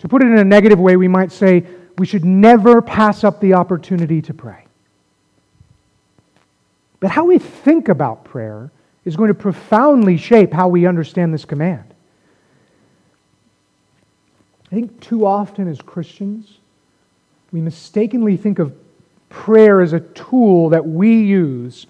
To 0.00 0.08
put 0.08 0.22
it 0.22 0.26
in 0.26 0.36
a 0.36 0.44
negative 0.44 0.78
way, 0.78 0.96
we 0.98 1.08
might 1.08 1.32
say 1.32 1.64
we 1.96 2.04
should 2.04 2.26
never 2.26 2.82
pass 2.82 3.24
up 3.24 3.40
the 3.40 3.54
opportunity 3.54 4.20
to 4.20 4.34
pray. 4.34 4.66
But 7.00 7.10
how 7.10 7.24
we 7.24 7.38
think 7.38 7.88
about 7.88 8.22
prayer 8.22 8.70
is 9.06 9.16
going 9.16 9.28
to 9.28 9.34
profoundly 9.34 10.18
shape 10.18 10.52
how 10.52 10.68
we 10.68 10.84
understand 10.84 11.32
this 11.32 11.46
command. 11.46 11.84
I 14.70 14.74
think 14.74 15.00
too 15.00 15.24
often 15.24 15.68
as 15.68 15.80
Christians, 15.80 16.58
we 17.50 17.62
mistakenly 17.62 18.36
think 18.36 18.58
of 18.58 18.76
prayer 19.30 19.80
as 19.80 19.94
a 19.94 20.00
tool 20.00 20.68
that 20.68 20.86
we 20.86 21.22
use 21.22 21.86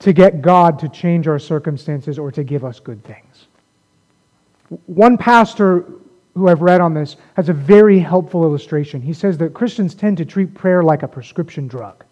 to 0.00 0.12
get 0.12 0.42
God 0.42 0.78
to 0.80 0.88
change 0.88 1.28
our 1.28 1.38
circumstances 1.38 2.18
or 2.18 2.32
to 2.32 2.42
give 2.42 2.64
us 2.64 2.80
good 2.80 3.02
things. 3.04 3.46
One 4.86 5.16
pastor 5.16 5.86
who 6.34 6.48
I've 6.48 6.62
read 6.62 6.80
on 6.80 6.94
this 6.94 7.16
has 7.34 7.48
a 7.48 7.52
very 7.52 7.98
helpful 7.98 8.44
illustration. 8.44 9.02
He 9.02 9.12
says 9.12 9.36
that 9.38 9.52
Christians 9.52 9.94
tend 9.94 10.16
to 10.18 10.24
treat 10.24 10.54
prayer 10.54 10.82
like 10.82 11.02
a 11.02 11.08
prescription 11.08 11.68
drug. 11.68 12.04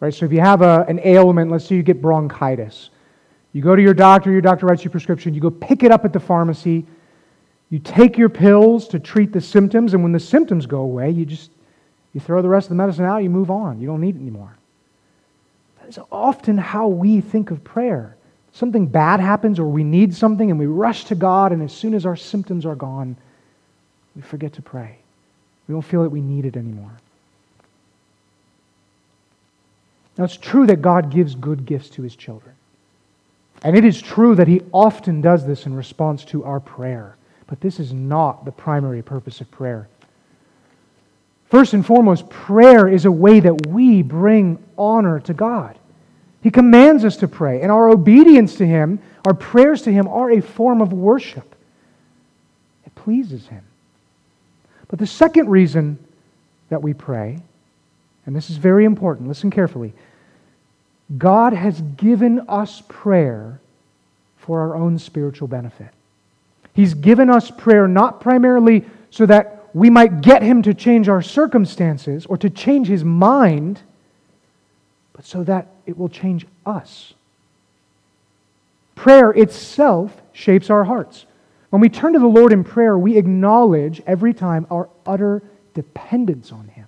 Right? 0.00 0.12
So 0.12 0.24
if 0.24 0.32
you 0.32 0.40
have 0.40 0.62
a, 0.62 0.84
an 0.88 1.00
ailment, 1.04 1.50
let's 1.50 1.66
say 1.66 1.76
you 1.76 1.82
get 1.82 2.00
bronchitis, 2.00 2.90
you 3.52 3.62
go 3.62 3.76
to 3.76 3.82
your 3.82 3.94
doctor, 3.94 4.30
your 4.30 4.40
doctor 4.40 4.66
writes 4.66 4.84
you 4.84 4.88
a 4.88 4.92
prescription, 4.92 5.34
you 5.34 5.40
go 5.40 5.50
pick 5.50 5.82
it 5.82 5.90
up 5.90 6.04
at 6.04 6.12
the 6.12 6.20
pharmacy, 6.20 6.86
you 7.68 7.78
take 7.78 8.16
your 8.16 8.28
pills 8.28 8.88
to 8.88 8.98
treat 8.98 9.32
the 9.32 9.40
symptoms, 9.40 9.94
and 9.94 10.02
when 10.02 10.12
the 10.12 10.20
symptoms 10.20 10.66
go 10.66 10.80
away, 10.80 11.10
you 11.10 11.24
just 11.24 11.50
you 12.12 12.20
throw 12.20 12.42
the 12.42 12.48
rest 12.48 12.66
of 12.66 12.70
the 12.70 12.74
medicine 12.74 13.04
out, 13.04 13.18
you 13.18 13.30
move 13.30 13.50
on. 13.50 13.80
You 13.80 13.86
don't 13.86 14.00
need 14.00 14.16
it 14.16 14.20
anymore. 14.20 14.56
That's 15.90 16.06
often 16.12 16.56
how 16.56 16.86
we 16.86 17.20
think 17.20 17.50
of 17.50 17.64
prayer. 17.64 18.16
Something 18.52 18.86
bad 18.86 19.18
happens 19.18 19.58
or 19.58 19.64
we 19.64 19.82
need 19.82 20.14
something 20.14 20.48
and 20.48 20.56
we 20.56 20.66
rush 20.66 21.06
to 21.06 21.16
God, 21.16 21.50
and 21.50 21.60
as 21.64 21.72
soon 21.72 21.94
as 21.94 22.06
our 22.06 22.14
symptoms 22.14 22.64
are 22.64 22.76
gone, 22.76 23.16
we 24.14 24.22
forget 24.22 24.52
to 24.52 24.62
pray. 24.62 24.98
We 25.66 25.72
don't 25.72 25.82
feel 25.82 26.04
that 26.04 26.10
we 26.10 26.20
need 26.20 26.44
it 26.44 26.56
anymore. 26.56 26.92
Now, 30.16 30.22
it's 30.22 30.36
true 30.36 30.64
that 30.68 30.80
God 30.80 31.10
gives 31.10 31.34
good 31.34 31.66
gifts 31.66 31.90
to 31.90 32.02
his 32.02 32.14
children. 32.14 32.54
And 33.64 33.76
it 33.76 33.84
is 33.84 34.00
true 34.00 34.36
that 34.36 34.46
he 34.46 34.62
often 34.70 35.20
does 35.20 35.44
this 35.44 35.66
in 35.66 35.74
response 35.74 36.24
to 36.26 36.44
our 36.44 36.60
prayer. 36.60 37.16
But 37.48 37.60
this 37.60 37.80
is 37.80 37.92
not 37.92 38.44
the 38.44 38.52
primary 38.52 39.02
purpose 39.02 39.40
of 39.40 39.50
prayer. 39.50 39.88
First 41.48 41.72
and 41.72 41.84
foremost, 41.84 42.30
prayer 42.30 42.86
is 42.86 43.06
a 43.06 43.10
way 43.10 43.40
that 43.40 43.66
we 43.66 44.02
bring 44.02 44.62
honor 44.78 45.18
to 45.18 45.34
God. 45.34 45.76
He 46.42 46.50
commands 46.50 47.04
us 47.04 47.16
to 47.18 47.28
pray, 47.28 47.60
and 47.60 47.70
our 47.70 47.88
obedience 47.88 48.56
to 48.56 48.66
Him, 48.66 48.98
our 49.26 49.34
prayers 49.34 49.82
to 49.82 49.92
Him, 49.92 50.08
are 50.08 50.30
a 50.30 50.40
form 50.40 50.80
of 50.80 50.92
worship. 50.92 51.54
It 52.86 52.94
pleases 52.94 53.46
Him. 53.48 53.62
But 54.88 54.98
the 54.98 55.06
second 55.06 55.48
reason 55.48 55.98
that 56.70 56.82
we 56.82 56.94
pray, 56.94 57.38
and 58.26 58.34
this 58.34 58.50
is 58.50 58.56
very 58.56 58.84
important, 58.84 59.28
listen 59.28 59.50
carefully, 59.50 59.92
God 61.18 61.52
has 61.52 61.80
given 61.80 62.40
us 62.48 62.82
prayer 62.88 63.60
for 64.38 64.60
our 64.60 64.74
own 64.74 64.98
spiritual 64.98 65.48
benefit. 65.48 65.88
He's 66.72 66.94
given 66.94 67.28
us 67.28 67.50
prayer 67.50 67.86
not 67.86 68.20
primarily 68.20 68.84
so 69.10 69.26
that 69.26 69.68
we 69.74 69.90
might 69.90 70.22
get 70.22 70.42
Him 70.42 70.62
to 70.62 70.74
change 70.74 71.08
our 71.08 71.22
circumstances 71.22 72.26
or 72.26 72.36
to 72.38 72.48
change 72.48 72.88
His 72.88 73.04
mind, 73.04 73.80
but 75.20 75.26
so 75.26 75.44
that 75.44 75.66
it 75.84 75.98
will 75.98 76.08
change 76.08 76.46
us. 76.64 77.12
Prayer 78.94 79.32
itself 79.32 80.18
shapes 80.32 80.70
our 80.70 80.82
hearts. 80.82 81.26
When 81.68 81.82
we 81.82 81.90
turn 81.90 82.14
to 82.14 82.18
the 82.18 82.26
Lord 82.26 82.54
in 82.54 82.64
prayer, 82.64 82.96
we 82.96 83.18
acknowledge 83.18 84.00
every 84.06 84.32
time 84.32 84.66
our 84.70 84.88
utter 85.04 85.42
dependence 85.74 86.52
on 86.52 86.68
Him. 86.68 86.86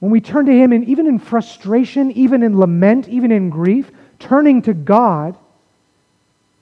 When 0.00 0.10
we 0.10 0.22
turn 0.22 0.46
to 0.46 0.52
Him, 0.52 0.72
and 0.72 0.88
even 0.88 1.06
in 1.06 1.18
frustration, 1.18 2.10
even 2.12 2.42
in 2.42 2.58
lament, 2.58 3.06
even 3.06 3.32
in 3.32 3.50
grief, 3.50 3.90
turning 4.18 4.62
to 4.62 4.72
God 4.72 5.36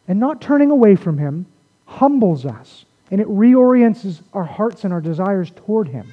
and 0.08 0.18
not 0.18 0.40
turning 0.40 0.72
away 0.72 0.96
from 0.96 1.18
Him 1.18 1.46
humbles 1.86 2.44
us 2.44 2.84
and 3.12 3.20
it 3.20 3.28
reorients 3.28 4.20
our 4.34 4.42
hearts 4.42 4.82
and 4.82 4.92
our 4.92 5.00
desires 5.00 5.52
toward 5.54 5.86
Him. 5.86 6.12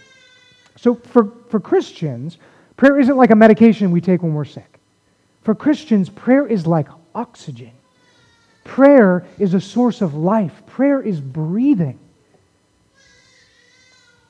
So 0.75 0.93
for, 0.93 1.31
for 1.49 1.59
Christians, 1.59 2.37
prayer 2.77 2.99
isn't 2.99 3.17
like 3.17 3.31
a 3.31 3.35
medication 3.35 3.91
we 3.91 4.01
take 4.01 4.23
when 4.23 4.33
we're 4.33 4.45
sick. 4.45 4.79
For 5.43 5.53
Christians, 5.53 6.09
prayer 6.09 6.45
is 6.47 6.65
like 6.65 6.87
oxygen. 7.13 7.71
Prayer 8.63 9.25
is 9.39 9.53
a 9.53 9.61
source 9.61 10.01
of 10.01 10.13
life. 10.13 10.61
Prayer 10.67 11.01
is 11.01 11.19
breathing. 11.19 11.97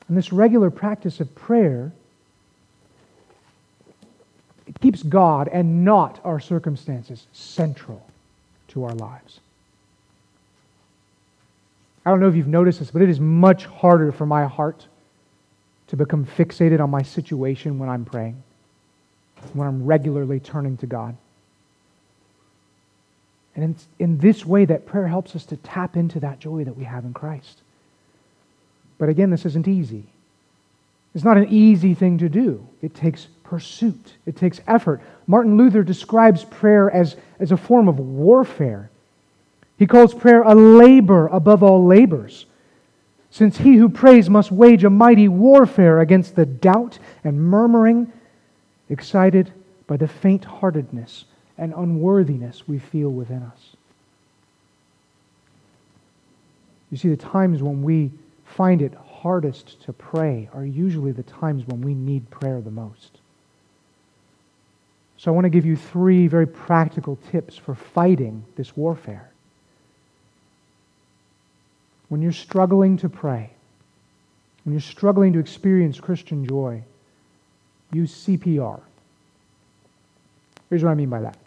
And 0.08 0.16
this 0.16 0.32
regular 0.32 0.70
practice 0.70 1.20
of 1.20 1.34
prayer 1.34 1.92
it 4.66 4.78
keeps 4.80 5.02
God 5.02 5.48
and 5.48 5.84
not 5.84 6.20
our 6.24 6.38
circumstances 6.38 7.26
central 7.32 8.06
to 8.68 8.84
our 8.84 8.94
lives. 8.94 9.40
I 12.04 12.10
don't 12.10 12.20
know 12.20 12.28
if 12.28 12.36
you've 12.36 12.46
noticed 12.46 12.78
this, 12.78 12.90
but 12.90 13.02
it 13.02 13.08
is 13.08 13.18
much 13.18 13.64
harder 13.64 14.12
for 14.12 14.26
my 14.26 14.44
heart 14.44 14.86
to 15.88 15.96
become 15.96 16.24
fixated 16.24 16.80
on 16.80 16.90
my 16.90 17.02
situation 17.02 17.78
when 17.78 17.88
I'm 17.88 18.04
praying, 18.04 18.42
when 19.52 19.66
I'm 19.66 19.84
regularly 19.84 20.40
turning 20.40 20.76
to 20.78 20.86
God. 20.86 21.16
And 23.56 23.74
it's 23.74 23.86
in 23.98 24.18
this 24.18 24.46
way 24.46 24.64
that 24.66 24.86
prayer 24.86 25.08
helps 25.08 25.34
us 25.34 25.44
to 25.46 25.56
tap 25.56 25.96
into 25.96 26.20
that 26.20 26.38
joy 26.38 26.64
that 26.64 26.76
we 26.76 26.84
have 26.84 27.04
in 27.04 27.12
Christ. 27.12 27.58
But 28.98 29.08
again, 29.08 29.30
this 29.30 29.46
isn't 29.46 29.66
easy. 29.66 30.04
It's 31.14 31.24
not 31.24 31.36
an 31.36 31.48
easy 31.48 31.94
thing 31.94 32.18
to 32.18 32.28
do. 32.28 32.66
It 32.82 32.94
takes 32.94 33.26
pursuit, 33.42 34.14
it 34.26 34.36
takes 34.36 34.60
effort. 34.66 35.00
Martin 35.26 35.56
Luther 35.56 35.82
describes 35.82 36.44
prayer 36.44 36.90
as, 36.90 37.16
as 37.40 37.50
a 37.50 37.56
form 37.56 37.88
of 37.88 37.98
warfare. 37.98 38.90
He 39.78 39.86
calls 39.86 40.12
prayer 40.12 40.42
a 40.42 40.54
labor 40.54 41.28
above 41.28 41.62
all 41.62 41.84
labors, 41.86 42.46
since 43.38 43.58
he 43.58 43.76
who 43.76 43.88
prays 43.88 44.28
must 44.28 44.50
wage 44.50 44.82
a 44.82 44.90
mighty 44.90 45.28
warfare 45.28 46.00
against 46.00 46.34
the 46.34 46.44
doubt 46.44 46.98
and 47.22 47.40
murmuring 47.40 48.12
excited 48.88 49.52
by 49.86 49.96
the 49.96 50.08
faint 50.08 50.44
heartedness 50.44 51.24
and 51.56 51.72
unworthiness 51.76 52.66
we 52.66 52.80
feel 52.80 53.10
within 53.10 53.44
us. 53.44 53.76
You 56.90 56.96
see, 56.98 57.10
the 57.10 57.16
times 57.16 57.62
when 57.62 57.80
we 57.84 58.10
find 58.44 58.82
it 58.82 58.92
hardest 58.94 59.80
to 59.82 59.92
pray 59.92 60.48
are 60.52 60.64
usually 60.64 61.12
the 61.12 61.22
times 61.22 61.64
when 61.64 61.80
we 61.80 61.94
need 61.94 62.28
prayer 62.30 62.60
the 62.60 62.72
most. 62.72 63.18
So 65.16 65.30
I 65.30 65.34
want 65.34 65.44
to 65.44 65.50
give 65.50 65.64
you 65.64 65.76
three 65.76 66.26
very 66.26 66.46
practical 66.48 67.16
tips 67.30 67.56
for 67.56 67.76
fighting 67.76 68.44
this 68.56 68.76
warfare. 68.76 69.30
When 72.08 72.22
you're 72.22 72.32
struggling 72.32 72.96
to 72.98 73.08
pray, 73.08 73.50
when 74.64 74.72
you're 74.72 74.80
struggling 74.80 75.32
to 75.34 75.38
experience 75.38 76.00
Christian 76.00 76.46
joy, 76.46 76.82
use 77.92 78.12
CPR. 78.26 78.80
Here's 80.70 80.82
what 80.82 80.90
I 80.90 80.94
mean 80.94 81.08
by 81.08 81.20
that. 81.20 81.38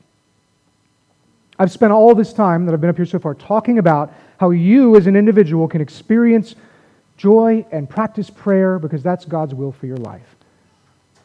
I've 1.59 1.71
spent 1.71 1.93
all 1.93 2.15
this 2.15 2.33
time 2.33 2.65
that 2.65 2.73
I've 2.73 2.81
been 2.81 2.89
up 2.89 2.95
here 2.95 3.05
so 3.05 3.19
far 3.19 3.35
talking 3.35 3.77
about 3.77 4.13
how 4.39 4.49
you 4.49 4.95
as 4.95 5.05
an 5.05 5.15
individual 5.15 5.67
can 5.67 5.81
experience 5.81 6.55
joy 7.17 7.63
and 7.71 7.87
practice 7.87 8.31
prayer 8.31 8.79
because 8.79 9.03
that's 9.03 9.25
God's 9.25 9.53
will 9.53 9.71
for 9.71 9.85
your 9.85 9.97
life. 9.97 10.35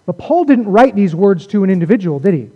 But 0.05 0.19
Paul 0.19 0.45
didn't 0.45 0.69
write 0.69 0.95
these 0.95 1.15
words 1.15 1.47
to 1.49 1.65
an 1.65 1.71
individual, 1.71 2.19
did 2.19 2.35
he? 2.35 2.51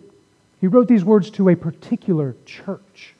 He 0.60 0.66
wrote 0.66 0.88
these 0.88 1.04
words 1.04 1.30
to 1.30 1.48
a 1.48 1.56
particular 1.56 2.36
church. 2.44 3.14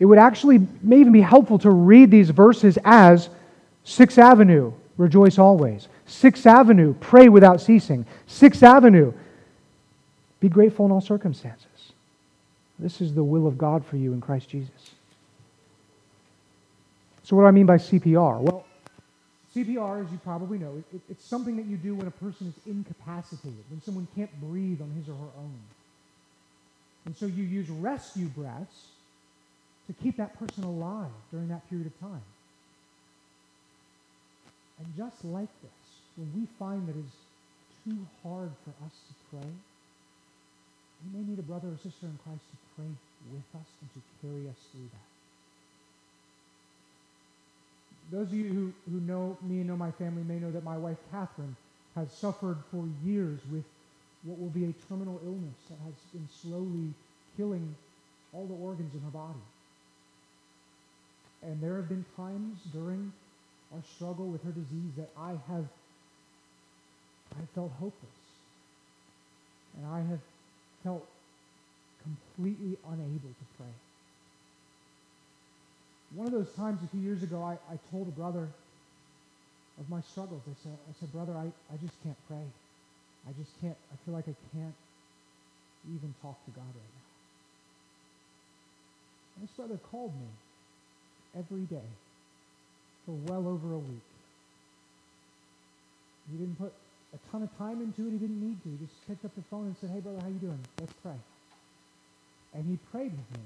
It 0.00 0.06
would 0.06 0.18
actually 0.18 0.66
may 0.82 0.98
even 0.98 1.12
be 1.12 1.20
helpful 1.20 1.58
to 1.58 1.70
read 1.70 2.10
these 2.10 2.30
verses 2.30 2.78
as 2.84 3.28
Sixth 3.84 4.18
Avenue, 4.18 4.72
rejoice 4.96 5.38
always. 5.38 5.88
Sixth 6.06 6.46
Avenue, 6.46 6.94
pray 7.00 7.28
without 7.28 7.60
ceasing. 7.60 8.06
Sixth 8.26 8.62
Avenue, 8.62 9.12
be 10.40 10.48
grateful 10.48 10.86
in 10.86 10.92
all 10.92 11.02
circumstances. 11.02 11.92
This 12.78 13.02
is 13.02 13.14
the 13.14 13.22
will 13.22 13.46
of 13.46 13.58
God 13.58 13.84
for 13.84 13.98
you 13.98 14.14
in 14.14 14.22
Christ 14.22 14.48
Jesus. 14.48 14.94
So, 17.22 17.36
what 17.36 17.42
do 17.42 17.48
I 17.48 17.50
mean 17.50 17.66
by 17.66 17.76
CPR? 17.76 18.40
Well, 18.40 18.64
CPR, 19.54 20.04
as 20.04 20.10
you 20.10 20.18
probably 20.24 20.58
know, 20.58 20.82
it, 20.94 21.00
it's 21.10 21.24
something 21.24 21.56
that 21.56 21.66
you 21.66 21.76
do 21.76 21.94
when 21.94 22.06
a 22.06 22.10
person 22.10 22.46
is 22.46 22.72
incapacitated, 22.72 23.64
when 23.68 23.82
someone 23.82 24.08
can't 24.16 24.30
breathe 24.40 24.80
on 24.80 24.90
his 24.92 25.08
or 25.08 25.14
her 25.14 25.30
own. 25.38 25.60
And 27.04 27.14
so 27.14 27.26
you 27.26 27.44
use 27.44 27.68
rescue 27.68 28.26
breaths 28.28 28.89
to 29.90 30.02
keep 30.04 30.16
that 30.16 30.38
person 30.38 30.62
alive 30.62 31.10
during 31.32 31.48
that 31.48 31.68
period 31.68 31.88
of 31.88 32.00
time. 32.00 32.22
And 34.78 34.86
just 34.96 35.24
like 35.24 35.48
this, 35.62 35.80
when 36.16 36.30
we 36.36 36.46
find 36.58 36.86
that 36.86 36.94
it's 36.96 37.16
too 37.84 37.98
hard 38.22 38.50
for 38.64 38.70
us 38.86 38.92
to 39.08 39.14
pray, 39.30 39.50
we 41.02 41.18
may 41.18 41.26
need 41.28 41.38
a 41.40 41.42
brother 41.42 41.68
or 41.68 41.76
sister 41.76 42.06
in 42.06 42.16
Christ 42.22 42.40
to 42.52 42.56
pray 42.76 42.90
with 43.32 43.42
us 43.60 43.66
and 43.80 43.90
to 43.94 44.00
carry 44.22 44.48
us 44.48 44.56
through 44.70 44.88
that. 44.92 45.08
Those 48.16 48.28
of 48.28 48.34
you 48.34 48.48
who, 48.48 48.72
who 48.92 49.00
know 49.00 49.36
me 49.42 49.58
and 49.58 49.66
know 49.66 49.76
my 49.76 49.90
family 49.90 50.22
may 50.22 50.38
know 50.38 50.52
that 50.52 50.62
my 50.62 50.76
wife, 50.76 50.98
Catherine, 51.10 51.56
has 51.96 52.12
suffered 52.12 52.58
for 52.70 52.84
years 53.04 53.40
with 53.50 53.64
what 54.22 54.38
will 54.38 54.50
be 54.50 54.64
a 54.64 54.74
terminal 54.88 55.20
illness 55.24 55.58
that 55.68 55.78
has 55.84 55.94
been 56.12 56.28
slowly 56.42 56.94
killing 57.36 57.74
all 58.32 58.46
the 58.46 58.54
organs 58.54 58.94
in 58.94 59.00
her 59.00 59.10
body. 59.10 59.40
And 61.42 61.60
there 61.60 61.76
have 61.76 61.88
been 61.88 62.04
times 62.16 62.58
during 62.72 63.12
our 63.72 63.82
struggle 63.94 64.26
with 64.26 64.42
her 64.44 64.50
disease 64.50 64.92
that 64.96 65.08
I 65.18 65.30
have 65.48 65.64
I 67.32 67.44
felt 67.54 67.70
hopeless. 67.78 68.20
And 69.76 69.86
I 69.86 70.00
have 70.10 70.18
felt 70.82 71.06
completely 72.02 72.76
unable 72.88 73.28
to 73.28 73.46
pray. 73.56 73.72
One 76.14 76.26
of 76.26 76.32
those 76.32 76.50
times 76.56 76.80
a 76.82 76.88
few 76.88 77.00
years 77.00 77.22
ago, 77.22 77.42
I, 77.42 77.52
I 77.72 77.78
told 77.90 78.08
a 78.08 78.10
brother 78.10 78.48
of 79.78 79.88
my 79.88 80.00
struggles. 80.00 80.42
I 80.46 80.54
said, 80.62 80.76
I 80.88 80.92
said, 80.98 81.12
brother, 81.12 81.34
I, 81.36 81.46
I 81.72 81.76
just 81.80 81.94
can't 82.02 82.16
pray. 82.26 82.42
I 83.28 83.32
just 83.38 83.52
can't, 83.60 83.76
I 83.92 83.96
feel 84.04 84.14
like 84.14 84.26
I 84.26 84.34
can't 84.56 84.74
even 85.86 86.14
talk 86.20 86.44
to 86.46 86.50
God 86.50 86.66
right 86.66 86.74
now. 86.74 87.06
And 89.36 89.48
this 89.48 89.54
brother 89.56 89.78
called 89.90 90.12
me 90.18 90.26
every 91.38 91.62
day 91.62 91.88
for 93.06 93.12
well 93.26 93.46
over 93.46 93.74
a 93.74 93.78
week. 93.78 94.08
He 96.30 96.38
didn't 96.38 96.58
put 96.58 96.72
a 97.14 97.18
ton 97.30 97.42
of 97.42 97.50
time 97.58 97.80
into 97.82 98.06
it. 98.06 98.12
He 98.12 98.18
didn't 98.18 98.40
need 98.40 98.62
to. 98.62 98.68
He 98.70 98.86
just 98.86 98.94
picked 99.08 99.24
up 99.24 99.34
the 99.34 99.42
phone 99.50 99.66
and 99.66 99.76
said, 99.80 99.90
hey, 99.90 100.00
brother, 100.00 100.20
how 100.20 100.28
you 100.28 100.38
doing? 100.38 100.58
Let's 100.78 100.92
pray. 101.02 101.18
And 102.54 102.64
he 102.66 102.78
prayed 102.90 103.10
with 103.10 103.30
me 103.38 103.44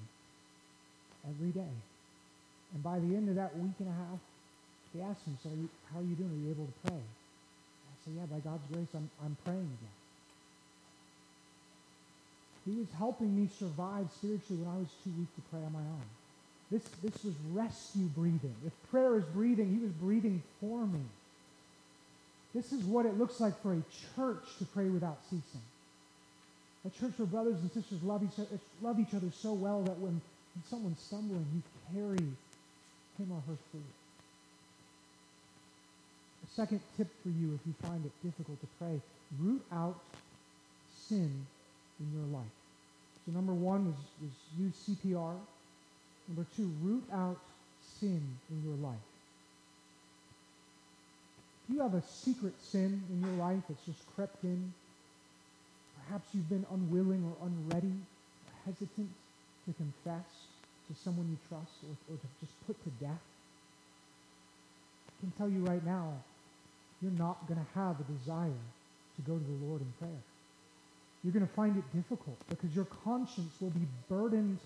every 1.28 1.50
day. 1.50 1.74
And 2.74 2.82
by 2.82 2.98
the 2.98 3.14
end 3.16 3.28
of 3.28 3.36
that 3.36 3.56
week 3.56 3.76
and 3.78 3.88
a 3.88 3.92
half, 3.92 4.20
he 4.92 5.00
asked 5.00 5.26
me, 5.26 5.34
so 5.42 5.48
are 5.48 5.56
you, 5.56 5.68
how 5.92 6.00
are 6.00 6.02
you 6.02 6.14
doing? 6.14 6.30
Are 6.30 6.42
you 6.44 6.50
able 6.50 6.66
to 6.66 6.88
pray? 6.88 7.00
I 7.00 7.94
said, 8.04 8.14
yeah, 8.16 8.26
by 8.26 8.40
God's 8.40 8.66
grace, 8.72 8.88
I'm, 8.94 9.10
I'm 9.24 9.36
praying 9.44 9.64
again. 9.64 9.96
He 12.64 12.72
was 12.80 12.88
helping 12.96 13.34
me 13.36 13.48
survive 13.58 14.08
spiritually 14.16 14.62
when 14.62 14.74
I 14.74 14.78
was 14.78 14.88
too 15.04 15.12
weak 15.18 15.28
to 15.36 15.42
pray 15.50 15.60
on 15.60 15.72
my 15.72 15.84
own. 15.84 16.08
This, 16.70 16.82
this 17.02 17.24
was 17.24 17.34
rescue 17.52 18.06
breathing. 18.06 18.54
If 18.66 18.72
prayer 18.90 19.16
is 19.16 19.24
breathing, 19.24 19.72
he 19.72 19.78
was 19.78 19.92
breathing 19.92 20.42
for 20.60 20.86
me. 20.86 21.00
This 22.54 22.72
is 22.72 22.84
what 22.84 23.04
it 23.04 23.18
looks 23.18 23.40
like 23.40 23.60
for 23.62 23.74
a 23.74 23.82
church 24.14 24.44
to 24.58 24.64
pray 24.66 24.88
without 24.88 25.18
ceasing. 25.24 25.62
A 26.86 26.90
church 26.90 27.12
where 27.16 27.26
brothers 27.26 27.56
and 27.60 27.70
sisters 27.72 28.02
love 28.02 28.22
each 28.22 28.38
other, 28.38 28.58
love 28.82 29.00
each 29.00 29.14
other 29.14 29.28
so 29.32 29.52
well 29.52 29.82
that 29.82 29.98
when, 29.98 30.20
someone's 30.70 31.00
stumbling, 31.00 31.44
you 31.52 31.62
carry 31.92 32.16
him 32.16 33.32
or 33.32 33.42
her 33.48 33.56
through. 33.70 33.80
A 36.44 36.54
second 36.54 36.80
tip 36.96 37.08
for 37.22 37.30
you 37.30 37.54
if 37.54 37.66
you 37.66 37.74
find 37.82 38.04
it 38.04 38.12
difficult 38.22 38.60
to 38.60 38.66
pray, 38.78 39.00
root 39.40 39.62
out 39.72 39.98
sin 41.08 41.46
in 41.98 42.12
your 42.14 42.38
life. 42.38 42.46
So 43.26 43.32
number 43.32 43.52
one 43.52 43.86
was, 43.86 43.94
was 44.20 44.30
use 44.58 44.74
CPR. 44.88 45.34
Number 46.28 46.46
two, 46.56 46.70
root 46.82 47.04
out 47.12 47.38
sin 48.00 48.22
in 48.50 48.62
your 48.64 48.76
life. 48.76 48.96
If 51.68 51.74
you 51.74 51.82
have 51.82 51.94
a 51.94 52.02
secret 52.02 52.54
sin 52.62 53.02
in 53.10 53.20
your 53.20 53.36
life 53.38 53.62
that's 53.68 53.84
just 53.86 54.00
crept 54.14 54.42
in, 54.44 54.72
perhaps 56.06 56.28
you've 56.32 56.48
been 56.48 56.66
unwilling 56.72 57.24
or 57.24 57.46
unready 57.46 57.94
or 58.46 58.52
hesitant 58.66 59.08
to 59.66 59.72
confess 59.72 60.24
to 60.88 60.94
someone 61.02 61.26
you 61.30 61.38
trust 61.48 61.72
or, 61.84 62.14
or 62.14 62.18
to 62.18 62.26
just 62.40 62.52
put 62.66 62.76
to 62.84 62.90
death, 63.04 63.22
I 65.08 65.20
can 65.20 65.30
tell 65.38 65.48
you 65.48 65.64
right 65.64 65.84
now, 65.84 66.12
you're 67.00 67.12
not 67.12 67.46
going 67.48 67.60
to 67.60 67.66
have 67.74 67.96
a 68.00 68.04
desire 68.04 68.60
to 69.16 69.22
go 69.22 69.36
to 69.38 69.44
the 69.44 69.66
Lord 69.66 69.80
in 69.80 69.92
prayer. 69.98 70.22
You're 71.22 71.32
going 71.32 71.46
to 71.46 71.54
find 71.54 71.76
it 71.76 71.84
difficult 71.96 72.36
because 72.50 72.74
your 72.74 72.86
conscience 73.04 73.52
will 73.60 73.70
be 73.70 73.86
burdened 74.08 74.58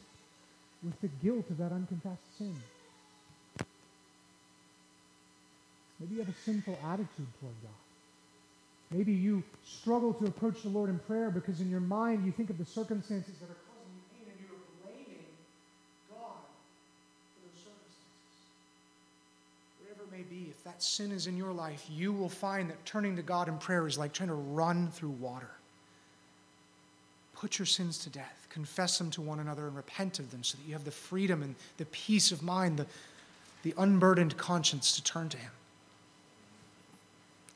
with 0.82 1.00
the 1.00 1.08
guilt 1.22 1.50
of 1.50 1.58
that 1.58 1.72
unconfessed 1.72 2.38
sin. 2.38 2.54
Maybe 6.00 6.14
you 6.14 6.20
have 6.20 6.28
a 6.28 6.38
sinful 6.44 6.78
attitude 6.84 7.26
toward 7.40 7.54
God. 7.62 7.72
Maybe 8.90 9.12
you 9.12 9.42
struggle 9.64 10.14
to 10.14 10.26
approach 10.26 10.62
the 10.62 10.68
Lord 10.68 10.88
in 10.88 10.98
prayer 11.00 11.30
because 11.30 11.60
in 11.60 11.68
your 11.68 11.80
mind 11.80 12.24
you 12.24 12.32
think 12.32 12.50
of 12.50 12.56
the 12.56 12.64
circumstances 12.64 13.34
that 13.40 13.50
are 13.50 13.58
causing 13.68 13.92
you 13.94 14.02
pain 14.16 14.32
and 14.32 14.40
you're 14.40 14.58
blaming 14.82 15.26
God 16.08 16.38
for 17.34 17.46
those 17.46 17.58
circumstances. 17.58 17.98
Whatever 19.82 20.04
it 20.04 20.16
may 20.16 20.22
be, 20.22 20.50
if 20.50 20.62
that 20.64 20.82
sin 20.82 21.10
is 21.10 21.26
in 21.26 21.36
your 21.36 21.52
life, 21.52 21.84
you 21.90 22.12
will 22.12 22.30
find 22.30 22.70
that 22.70 22.82
turning 22.86 23.16
to 23.16 23.22
God 23.22 23.48
in 23.48 23.58
prayer 23.58 23.86
is 23.86 23.98
like 23.98 24.12
trying 24.12 24.30
to 24.30 24.34
run 24.34 24.88
through 24.88 25.10
water. 25.10 25.50
Put 27.40 27.58
your 27.58 27.66
sins 27.66 27.98
to 27.98 28.10
death, 28.10 28.46
confess 28.50 28.98
them 28.98 29.10
to 29.12 29.22
one 29.22 29.38
another, 29.38 29.68
and 29.68 29.76
repent 29.76 30.18
of 30.18 30.32
them 30.32 30.42
so 30.42 30.58
that 30.58 30.66
you 30.66 30.72
have 30.72 30.84
the 30.84 30.90
freedom 30.90 31.40
and 31.40 31.54
the 31.76 31.84
peace 31.86 32.32
of 32.32 32.42
mind, 32.42 32.78
the, 32.78 32.86
the 33.62 33.74
unburdened 33.78 34.36
conscience 34.36 34.96
to 34.96 35.04
turn 35.04 35.28
to 35.28 35.36
Him. 35.36 35.52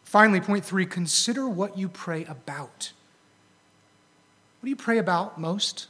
Finally, 0.04 0.40
point 0.40 0.64
three 0.64 0.86
consider 0.86 1.48
what 1.48 1.76
you 1.76 1.88
pray 1.88 2.24
about. 2.26 2.92
What 4.60 4.66
do 4.66 4.70
you 4.70 4.76
pray 4.76 4.98
about 4.98 5.40
most 5.40 5.88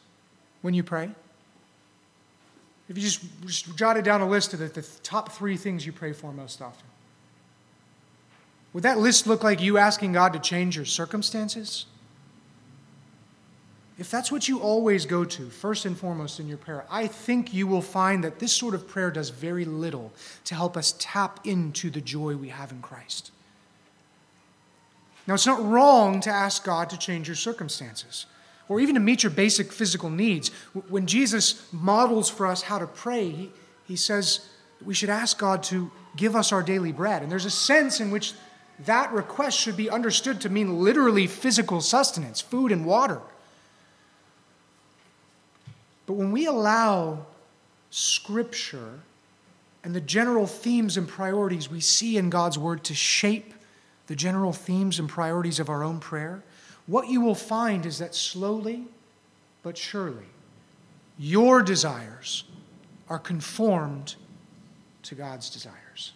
when 0.62 0.72
you 0.72 0.82
pray? 0.82 1.10
If 2.88 2.96
you 2.96 3.02
just, 3.02 3.20
just 3.44 3.76
jotted 3.76 4.04
down 4.06 4.22
a 4.22 4.28
list 4.28 4.54
of 4.54 4.60
the, 4.60 4.68
the 4.68 4.86
top 5.02 5.32
three 5.32 5.58
things 5.58 5.84
you 5.84 5.92
pray 5.92 6.14
for 6.14 6.32
most 6.32 6.62
often, 6.62 6.86
would 8.72 8.84
that 8.84 8.98
list 8.98 9.26
look 9.26 9.44
like 9.44 9.60
you 9.60 9.76
asking 9.76 10.12
God 10.12 10.32
to 10.32 10.38
change 10.38 10.76
your 10.76 10.86
circumstances? 10.86 11.84
If 13.98 14.10
that's 14.10 14.32
what 14.32 14.48
you 14.48 14.60
always 14.60 15.04
go 15.04 15.24
to, 15.24 15.50
first 15.50 15.84
and 15.84 15.96
foremost 15.96 16.40
in 16.40 16.48
your 16.48 16.58
prayer, 16.58 16.84
I 16.90 17.06
think 17.06 17.52
you 17.52 17.66
will 17.66 17.82
find 17.82 18.24
that 18.24 18.38
this 18.38 18.52
sort 18.52 18.74
of 18.74 18.88
prayer 18.88 19.10
does 19.10 19.30
very 19.30 19.64
little 19.64 20.12
to 20.44 20.54
help 20.54 20.76
us 20.76 20.94
tap 20.98 21.46
into 21.46 21.90
the 21.90 22.00
joy 22.00 22.34
we 22.36 22.48
have 22.48 22.72
in 22.72 22.80
Christ. 22.80 23.30
Now, 25.26 25.34
it's 25.34 25.46
not 25.46 25.64
wrong 25.64 26.20
to 26.22 26.30
ask 26.30 26.64
God 26.64 26.90
to 26.90 26.98
change 26.98 27.28
your 27.28 27.36
circumstances 27.36 28.26
or 28.68 28.80
even 28.80 28.94
to 28.94 29.00
meet 29.00 29.22
your 29.22 29.30
basic 29.30 29.72
physical 29.72 30.10
needs. 30.10 30.48
When 30.88 31.06
Jesus 31.06 31.70
models 31.72 32.30
for 32.30 32.46
us 32.46 32.62
how 32.62 32.78
to 32.78 32.86
pray, 32.86 33.28
he, 33.28 33.52
he 33.86 33.96
says 33.96 34.48
we 34.84 34.94
should 34.94 35.10
ask 35.10 35.38
God 35.38 35.62
to 35.64 35.90
give 36.16 36.34
us 36.34 36.52
our 36.52 36.62
daily 36.62 36.92
bread. 36.92 37.22
And 37.22 37.30
there's 37.30 37.44
a 37.44 37.50
sense 37.50 38.00
in 38.00 38.10
which 38.10 38.32
that 38.80 39.12
request 39.12 39.58
should 39.58 39.76
be 39.76 39.90
understood 39.90 40.40
to 40.40 40.48
mean 40.48 40.80
literally 40.80 41.26
physical 41.26 41.80
sustenance, 41.80 42.40
food 42.40 42.72
and 42.72 42.84
water. 42.84 43.20
But 46.06 46.14
when 46.14 46.32
we 46.32 46.46
allow 46.46 47.26
Scripture 47.90 49.00
and 49.84 49.94
the 49.94 50.00
general 50.00 50.46
themes 50.46 50.96
and 50.96 51.08
priorities 51.08 51.70
we 51.70 51.80
see 51.80 52.16
in 52.16 52.30
God's 52.30 52.58
Word 52.58 52.84
to 52.84 52.94
shape 52.94 53.54
the 54.06 54.16
general 54.16 54.52
themes 54.52 54.98
and 54.98 55.08
priorities 55.08 55.60
of 55.60 55.68
our 55.68 55.84
own 55.84 56.00
prayer, 56.00 56.42
what 56.86 57.08
you 57.08 57.20
will 57.20 57.34
find 57.34 57.86
is 57.86 57.98
that 57.98 58.14
slowly 58.14 58.84
but 59.62 59.78
surely, 59.78 60.26
your 61.18 61.62
desires 61.62 62.44
are 63.08 63.18
conformed 63.18 64.16
to 65.04 65.14
God's 65.14 65.50
desires. 65.50 66.12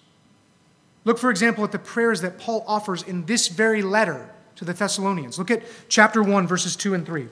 Look, 1.04 1.18
for 1.18 1.30
example, 1.30 1.62
at 1.62 1.70
the 1.70 1.78
prayers 1.78 2.20
that 2.22 2.38
Paul 2.38 2.64
offers 2.66 3.02
in 3.04 3.24
this 3.26 3.46
very 3.46 3.82
letter 3.82 4.28
to 4.56 4.64
the 4.64 4.72
Thessalonians. 4.72 5.38
Look 5.38 5.50
at 5.50 5.62
chapter 5.88 6.22
1, 6.22 6.46
verses 6.48 6.74
2 6.74 6.94
and 6.94 7.06
3. 7.06 7.28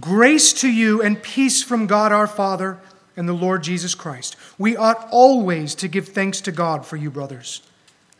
Grace 0.00 0.54
to 0.54 0.70
you 0.70 1.02
and 1.02 1.22
peace 1.22 1.62
from 1.62 1.86
God 1.86 2.12
our 2.12 2.26
Father 2.26 2.78
and 3.14 3.28
the 3.28 3.34
Lord 3.34 3.62
Jesus 3.62 3.94
Christ. 3.94 4.36
We 4.56 4.74
ought 4.74 5.06
always 5.10 5.74
to 5.76 5.88
give 5.88 6.08
thanks 6.08 6.40
to 6.42 6.52
God 6.52 6.86
for 6.86 6.96
you, 6.96 7.10
brothers, 7.10 7.60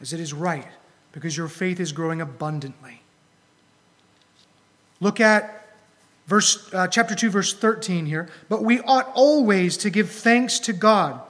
as 0.01 0.13
it 0.13 0.21
is 0.21 0.35
right, 0.35 0.69
because 1.13 1.37
your 1.37 1.49
faith 1.49 1.81
is 1.81 1.93
growing 1.93 2.21
abundantly. 2.21 3.01
Look 5.01 5.19
at 5.19 5.75
verse, 6.27 6.73
uh, 6.75 6.89
chapter 6.89 7.15
2, 7.15 7.31
verse 7.31 7.55
13 7.55 8.05
here. 8.05 8.29
But 8.51 8.63
we 8.63 8.81
ought 8.81 9.11
always 9.15 9.79
to 9.79 9.89
give 9.89 10.11
thanks 10.11 10.59
to 10.61 10.75
God 10.75 11.23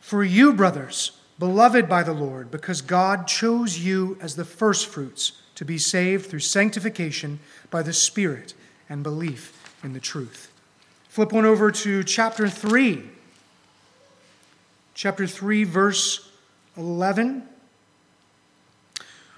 for 0.00 0.24
you, 0.24 0.52
brothers, 0.54 1.12
beloved 1.38 1.88
by 1.88 2.02
the 2.02 2.12
Lord, 2.12 2.50
because 2.50 2.82
God 2.82 3.28
chose 3.28 3.78
you 3.78 4.18
as 4.20 4.34
the 4.34 4.44
firstfruits 4.44 5.40
to 5.54 5.64
be 5.64 5.78
saved 5.78 6.26
through 6.26 6.40
sanctification 6.40 7.38
by 7.70 7.82
the 7.82 7.92
Spirit 7.92 8.54
and 8.88 9.04
belief 9.04 9.57
in 9.82 9.92
the 9.92 10.00
truth. 10.00 10.50
Flip 11.08 11.32
one 11.32 11.44
over 11.44 11.70
to 11.70 12.04
chapter 12.04 12.48
3. 12.48 13.02
Chapter 14.94 15.26
3, 15.26 15.64
verse 15.64 16.30
11. 16.76 17.44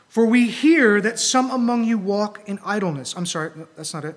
For 0.09 0.26
we 0.26 0.50
hear 0.50 1.00
that 1.00 1.18
some 1.18 1.50
among 1.50 1.85
you 1.85 1.96
walk 1.96 2.42
in 2.46 2.59
idleness. 2.64 3.14
I'm 3.16 3.26
sorry, 3.26 3.53
that's 3.76 3.94
not 3.94 4.05
it. 4.05 4.16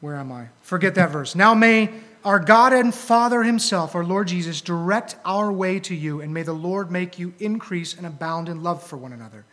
Where 0.00 0.16
am 0.16 0.32
I? 0.32 0.48
Forget 0.62 0.94
that 0.96 1.10
verse. 1.10 1.34
Now 1.34 1.54
may 1.54 1.90
our 2.24 2.38
God 2.38 2.72
and 2.72 2.94
Father 2.94 3.42
Himself, 3.42 3.94
our 3.94 4.04
Lord 4.04 4.28
Jesus, 4.28 4.62
direct 4.62 5.16
our 5.24 5.52
way 5.52 5.78
to 5.80 5.94
you, 5.94 6.22
and 6.22 6.32
may 6.32 6.42
the 6.42 6.54
Lord 6.54 6.90
make 6.90 7.18
you 7.18 7.34
increase 7.38 7.94
and 7.94 8.06
abound 8.06 8.48
in 8.48 8.62
love 8.62 8.82
for 8.82 8.96
one 8.96 9.12
another 9.12 9.44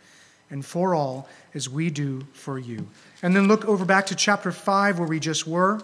and 0.50 0.64
for 0.64 0.94
all 0.94 1.28
as 1.54 1.68
we 1.68 1.90
do 1.90 2.22
for 2.32 2.58
you. 2.58 2.86
And 3.22 3.36
then 3.36 3.46
look 3.46 3.64
over 3.64 3.84
back 3.84 4.06
to 4.06 4.16
chapter 4.16 4.50
5 4.50 4.98
where 4.98 5.08
we 5.08 5.20
just 5.20 5.46
were. 5.46 5.80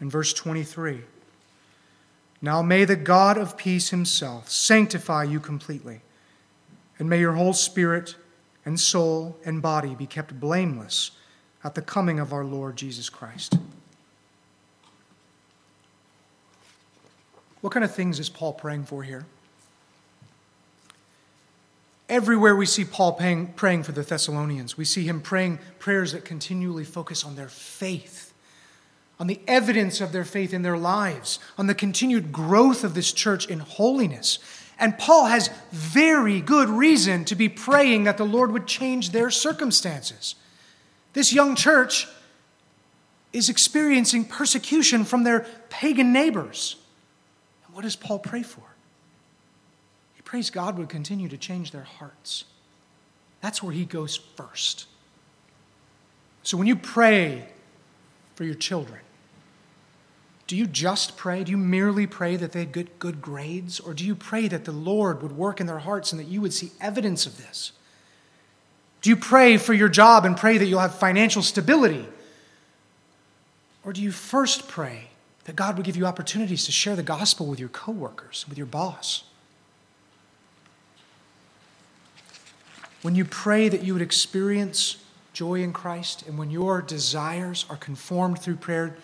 In 0.00 0.08
verse 0.08 0.32
23. 0.32 1.00
Now 2.40 2.62
may 2.62 2.84
the 2.84 2.94
God 2.94 3.36
of 3.36 3.56
peace 3.56 3.90
himself 3.90 4.48
sanctify 4.48 5.24
you 5.24 5.40
completely, 5.40 6.02
and 6.98 7.10
may 7.10 7.18
your 7.18 7.32
whole 7.32 7.52
spirit 7.52 8.14
and 8.64 8.78
soul 8.78 9.36
and 9.44 9.60
body 9.60 9.96
be 9.96 10.06
kept 10.06 10.38
blameless 10.38 11.10
at 11.64 11.74
the 11.74 11.82
coming 11.82 12.20
of 12.20 12.32
our 12.32 12.44
Lord 12.44 12.76
Jesus 12.76 13.08
Christ. 13.08 13.58
What 17.60 17.72
kind 17.72 17.82
of 17.84 17.92
things 17.92 18.20
is 18.20 18.28
Paul 18.28 18.52
praying 18.52 18.84
for 18.84 19.02
here? 19.02 19.26
Everywhere 22.08 22.56
we 22.56 22.64
see 22.64 22.84
Paul 22.84 23.12
praying, 23.12 23.48
praying 23.48 23.82
for 23.82 23.92
the 23.92 24.02
Thessalonians, 24.02 24.78
we 24.78 24.84
see 24.86 25.04
him 25.04 25.20
praying 25.20 25.58
prayers 25.78 26.12
that 26.12 26.24
continually 26.24 26.84
focus 26.84 27.22
on 27.22 27.36
their 27.36 27.48
faith, 27.48 28.32
on 29.20 29.26
the 29.26 29.40
evidence 29.46 30.00
of 30.00 30.12
their 30.12 30.24
faith 30.24 30.54
in 30.54 30.62
their 30.62 30.78
lives, 30.78 31.38
on 31.58 31.66
the 31.66 31.74
continued 31.74 32.32
growth 32.32 32.82
of 32.82 32.94
this 32.94 33.12
church 33.12 33.46
in 33.46 33.58
holiness. 33.58 34.38
And 34.78 34.96
Paul 34.96 35.26
has 35.26 35.50
very 35.70 36.40
good 36.40 36.70
reason 36.70 37.26
to 37.26 37.34
be 37.34 37.48
praying 37.48 38.04
that 38.04 38.16
the 38.16 38.24
Lord 38.24 38.52
would 38.52 38.66
change 38.66 39.10
their 39.10 39.30
circumstances. 39.30 40.34
This 41.12 41.32
young 41.32 41.56
church 41.56 42.06
is 43.34 43.50
experiencing 43.50 44.24
persecution 44.24 45.04
from 45.04 45.24
their 45.24 45.40
pagan 45.68 46.12
neighbors. 46.12 46.76
And 47.66 47.74
what 47.74 47.82
does 47.82 47.96
Paul 47.96 48.18
pray 48.18 48.42
for? 48.42 48.62
Prays 50.28 50.50
God 50.50 50.76
would 50.76 50.90
continue 50.90 51.26
to 51.30 51.38
change 51.38 51.70
their 51.70 51.84
hearts. 51.84 52.44
That's 53.40 53.62
where 53.62 53.72
He 53.72 53.86
goes 53.86 54.14
first. 54.14 54.84
So 56.42 56.58
when 56.58 56.66
you 56.66 56.76
pray 56.76 57.48
for 58.34 58.44
your 58.44 58.54
children, 58.54 59.00
do 60.46 60.54
you 60.54 60.66
just 60.66 61.16
pray? 61.16 61.44
Do 61.44 61.50
you 61.50 61.56
merely 61.56 62.06
pray 62.06 62.36
that 62.36 62.52
they 62.52 62.66
get 62.66 62.98
good 62.98 63.22
grades? 63.22 63.80
Or 63.80 63.94
do 63.94 64.04
you 64.04 64.14
pray 64.14 64.48
that 64.48 64.66
the 64.66 64.72
Lord 64.72 65.22
would 65.22 65.32
work 65.32 65.62
in 65.62 65.66
their 65.66 65.78
hearts 65.78 66.12
and 66.12 66.20
that 66.20 66.28
you 66.28 66.42
would 66.42 66.52
see 66.52 66.72
evidence 66.78 67.24
of 67.24 67.38
this? 67.38 67.72
Do 69.00 69.08
you 69.08 69.16
pray 69.16 69.56
for 69.56 69.72
your 69.72 69.88
job 69.88 70.26
and 70.26 70.36
pray 70.36 70.58
that 70.58 70.66
you'll 70.66 70.80
have 70.80 70.94
financial 70.94 71.40
stability? 71.40 72.06
Or 73.82 73.94
do 73.94 74.02
you 74.02 74.12
first 74.12 74.68
pray 74.68 75.08
that 75.44 75.56
God 75.56 75.78
would 75.78 75.86
give 75.86 75.96
you 75.96 76.04
opportunities 76.04 76.66
to 76.66 76.72
share 76.72 76.96
the 76.96 77.02
gospel 77.02 77.46
with 77.46 77.58
your 77.58 77.70
coworkers, 77.70 78.44
with 78.46 78.58
your 78.58 78.66
boss? 78.66 79.24
When 83.02 83.14
you 83.14 83.24
pray 83.24 83.68
that 83.68 83.82
you 83.82 83.92
would 83.92 84.02
experience 84.02 84.96
joy 85.32 85.62
in 85.62 85.72
Christ, 85.72 86.26
and 86.26 86.36
when 86.36 86.50
your 86.50 86.82
desires 86.82 87.64
are 87.70 87.76
conformed 87.76 88.40
through 88.40 88.56
prayer 88.56 88.96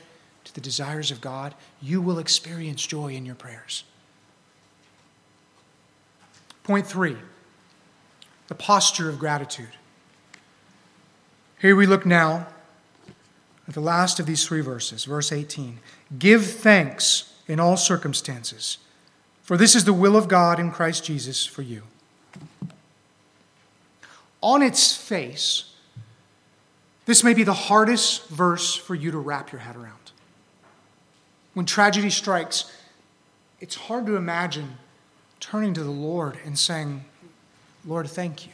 to 0.43 0.55
the 0.55 0.61
desires 0.61 1.11
of 1.11 1.21
God, 1.21 1.55
you 1.81 2.01
will 2.01 2.19
experience 2.19 2.85
joy 2.85 3.13
in 3.13 3.25
your 3.25 3.37
prayers. 3.37 3.85
Point 6.65 6.87
three 6.87 7.17
the 8.49 8.55
posture 8.55 9.09
of 9.09 9.19
gratitude. 9.19 9.71
Here 11.61 11.75
we 11.75 11.87
look 11.87 12.05
now 12.05 12.49
at 13.67 13.73
the 13.73 13.81
last 13.81 14.21
of 14.21 14.27
these 14.27 14.47
three 14.47 14.61
verses, 14.61 15.07
verse 15.07 15.33
18. 15.33 15.79
Give 16.19 16.45
thanks 16.45 17.33
in 17.49 17.59
all 17.59 17.79
circumstances, 17.79 18.79
for 19.43 19.57
this 19.57 19.75
is 19.75 19.85
the 19.85 19.95
will 19.95 20.15
of 20.15 20.29
God 20.29 20.61
in 20.61 20.71
Christ 20.71 21.05
Jesus 21.05 21.47
for 21.47 21.63
you 21.63 21.85
on 24.45 24.61
its 24.61 24.95
face, 24.95 25.73
this 27.07 27.25
may 27.25 27.33
be 27.33 27.45
the 27.45 27.55
hardest 27.55 28.29
verse 28.29 28.77
for 28.77 28.95
you 28.95 29.11
to 29.11 29.19
wrap 29.19 29.51
your 29.51 29.63
head 29.63 29.75
around. 29.75 30.13
When 31.55 31.65
tragedy 31.65 32.11
strikes, 32.11 32.71
it's 33.61 33.75
hard 33.75 34.05
to 34.05 34.17
imagine 34.17 34.77
turning 35.41 35.73
to 35.75 35.83
the 35.83 35.91
Lord 35.91 36.37
and 36.45 36.59
saying, 36.59 37.07
Lord, 37.87 38.07
thank 38.07 38.47
you. 38.47 38.53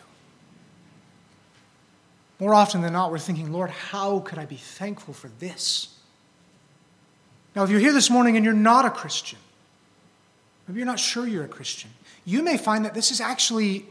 More 2.38 2.54
often 2.54 2.82
than 2.82 2.92
not, 2.92 3.10
we're 3.10 3.18
thinking, 3.18 3.52
Lord, 3.52 3.70
how 3.70 4.20
could 4.20 4.38
I 4.38 4.46
be 4.46 4.56
thankful 4.56 5.12
for 5.12 5.28
this? 5.40 5.88
Now, 7.56 7.64
if 7.64 7.70
you're 7.70 7.80
here 7.80 7.92
this 7.92 8.10
morning 8.10 8.36
and 8.36 8.44
you're 8.44 8.54
not 8.54 8.84
a 8.84 8.90
Christian, 8.90 9.40
maybe 10.68 10.78
you're 10.78 10.86
not 10.86 11.00
sure 11.00 11.26
you're 11.26 11.44
a 11.44 11.48
Christian, 11.48 11.90
you 12.24 12.44
may 12.44 12.56
find 12.56 12.84
that 12.84 12.94
this 12.94 13.10
is 13.10 13.20
actually 13.20 13.86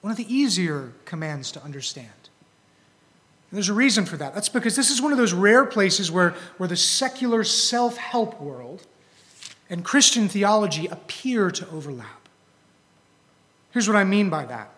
one 0.00 0.10
of 0.10 0.16
the 0.16 0.32
easier 0.32 0.92
commands 1.04 1.52
to 1.52 1.62
understand. 1.62 2.08
And 3.50 3.56
there's 3.56 3.68
a 3.68 3.74
reason 3.74 4.06
for 4.06 4.16
that. 4.16 4.34
That's 4.34 4.48
because 4.48 4.76
this 4.76 4.90
is 4.90 5.02
one 5.02 5.12
of 5.12 5.18
those 5.18 5.32
rare 5.32 5.64
places 5.64 6.10
where, 6.10 6.34
where 6.56 6.68
the 6.68 6.76
secular 6.76 7.44
self 7.44 7.96
help 7.96 8.40
world 8.40 8.86
and 9.68 9.84
Christian 9.84 10.28
theology 10.28 10.86
appear 10.86 11.50
to 11.50 11.68
overlap. 11.70 12.28
Here's 13.72 13.88
what 13.88 13.96
I 13.96 14.04
mean 14.04 14.30
by 14.30 14.44
that 14.46 14.70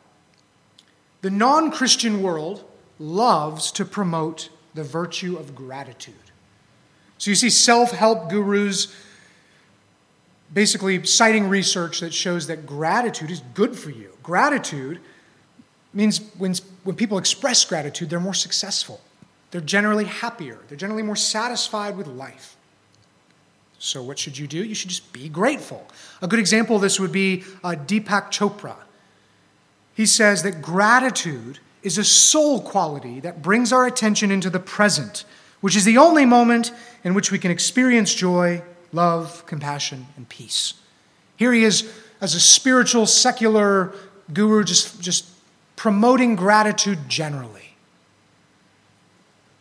the 1.21 1.31
non 1.31 1.71
Christian 1.71 2.23
world 2.23 2.65
loves 2.99 3.71
to 3.73 3.85
promote 3.85 4.49
the 4.75 4.85
virtue 4.85 5.37
of 5.37 5.55
gratitude. 5.55 6.15
So 7.19 7.31
you 7.31 7.35
see 7.37 7.51
self 7.51 7.93
help 7.93 8.31
gurus 8.31 8.95
basically 10.53 11.05
citing 11.07 11.49
research 11.49 12.01
that 12.01 12.13
shows 12.13 12.47
that 12.47 12.67
gratitude 12.67 13.31
is 13.31 13.41
good 13.55 13.77
for 13.77 13.91
you. 13.91 14.11
Gratitude 14.23 15.01
means 15.93 16.21
when, 16.39 16.55
when 16.85 16.97
people 16.97 17.19
express 17.19 17.65
gratitude, 17.65 18.11
they're 18.11 18.21
more 18.21 18.35
successful. 18.35 19.01
They're 19.51 19.61
generally 19.61 20.07
happier. 20.07 20.59
They're 20.69 20.79
generally 20.79 21.03
more 21.03 21.17
satisfied 21.17 21.97
with 21.97 22.07
life. 22.07 22.57
So, 23.79 24.03
what 24.03 24.19
should 24.19 24.39
you 24.39 24.47
do? 24.47 24.63
You 24.65 24.75
should 24.75 24.91
just 24.91 25.13
be 25.13 25.29
grateful. 25.29 25.87
A 26.23 26.29
good 26.29 26.39
example 26.39 26.77
of 26.77 26.83
this 26.83 27.01
would 27.01 27.13
be 27.13 27.43
uh, 27.65 27.71
Deepak 27.71 28.31
Chopra. 28.31 28.77
He 29.95 30.07
says 30.07 30.43
that 30.45 30.63
gratitude 30.63 31.59
is 31.83 31.99
a 31.99 32.05
soul 32.05 32.63
quality 32.63 33.21
that 33.21 33.43
brings 33.43 33.73
our 33.73 33.87
attention 33.87 34.31
into 34.31 34.49
the 34.49 34.61
present, 34.61 35.25
which 35.61 35.77
is 35.77 35.85
the 35.85 35.99
only 35.99 36.25
moment 36.25 36.73
in 37.05 37.13
which 37.13 37.33
we 37.33 37.39
can 37.39 37.51
experience 37.51 38.15
joy, 38.15 38.63
love, 38.93 39.45
compassion, 39.47 40.07
and 40.17 40.29
peace. 40.29 40.75
Here 41.37 41.53
he 41.53 41.65
is 41.65 41.93
as 42.21 42.35
a 42.37 42.41
spiritual, 42.41 43.05
secular 43.07 43.93
guru, 44.33 44.63
just, 44.63 45.01
just 45.01 45.27
promoting 45.77 46.37
gratitude 46.37 47.09
generally. 47.09 47.75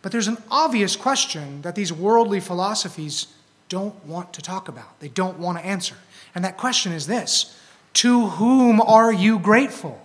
But 0.02 0.12
there's 0.12 0.28
an 0.28 0.38
obvious 0.50 0.95
question 0.95 1.62
that 1.62 1.76
these 1.76 1.93
worldly 1.93 2.39
philosophies 2.39 3.28
don't 3.69 4.04
want 4.06 4.34
to 4.34 4.41
talk 4.41 4.67
about, 4.67 5.00
they 5.00 5.08
don't 5.08 5.39
want 5.39 5.58
to 5.58 5.65
answer. 5.65 5.95
And 6.36 6.43
that 6.43 6.58
question 6.58 6.91
is 6.91 7.08
this 7.08 7.58
To 7.93 8.28
whom 8.28 8.82
are 8.82 9.12
you 9.12 9.39
grateful? 9.39 10.00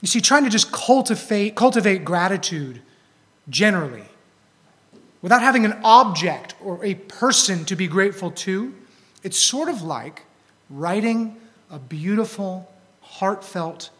You 0.00 0.08
see, 0.08 0.20
trying 0.20 0.44
to 0.44 0.50
just 0.50 0.70
cultivate, 0.70 1.56
cultivate 1.56 2.04
gratitude 2.04 2.82
generally 3.48 4.04
without 5.22 5.42
having 5.42 5.64
an 5.64 5.78
object 5.82 6.54
or 6.62 6.84
a 6.84 6.94
person 6.94 7.64
to 7.64 7.76
be 7.76 7.86
grateful 7.86 8.30
to, 8.30 8.74
it's 9.22 9.38
sort 9.38 9.68
of 9.68 9.82
like 9.82 10.22
writing 10.70 11.36
a 11.70 11.78
beautiful, 11.78 12.70
heartfelt 13.18 13.90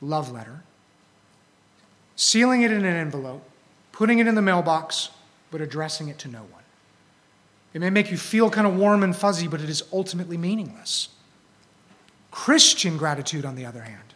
love 0.00 0.30
letter, 0.30 0.62
sealing 2.16 2.62
it 2.62 2.70
in 2.70 2.84
an 2.84 2.94
envelope, 2.94 3.42
putting 3.92 4.18
it 4.18 4.26
in 4.26 4.34
the 4.34 4.42
mailbox, 4.42 5.10
but 5.50 5.60
addressing 5.60 6.08
it 6.08 6.18
to 6.18 6.28
no 6.28 6.38
one. 6.38 6.62
It 7.74 7.80
may 7.80 7.90
make 7.90 8.10
you 8.10 8.16
feel 8.16 8.50
kind 8.50 8.66
of 8.66 8.76
warm 8.76 9.02
and 9.02 9.14
fuzzy, 9.14 9.48
but 9.48 9.60
it 9.60 9.68
is 9.68 9.82
ultimately 9.92 10.36
meaningless. 10.36 11.08
Christian 12.30 12.96
gratitude, 12.96 13.44
on 13.44 13.56
the 13.56 13.66
other 13.66 13.82
hand, 13.82 14.14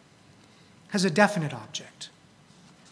has 0.88 1.04
a 1.04 1.10
definite 1.10 1.52
object. 1.52 2.10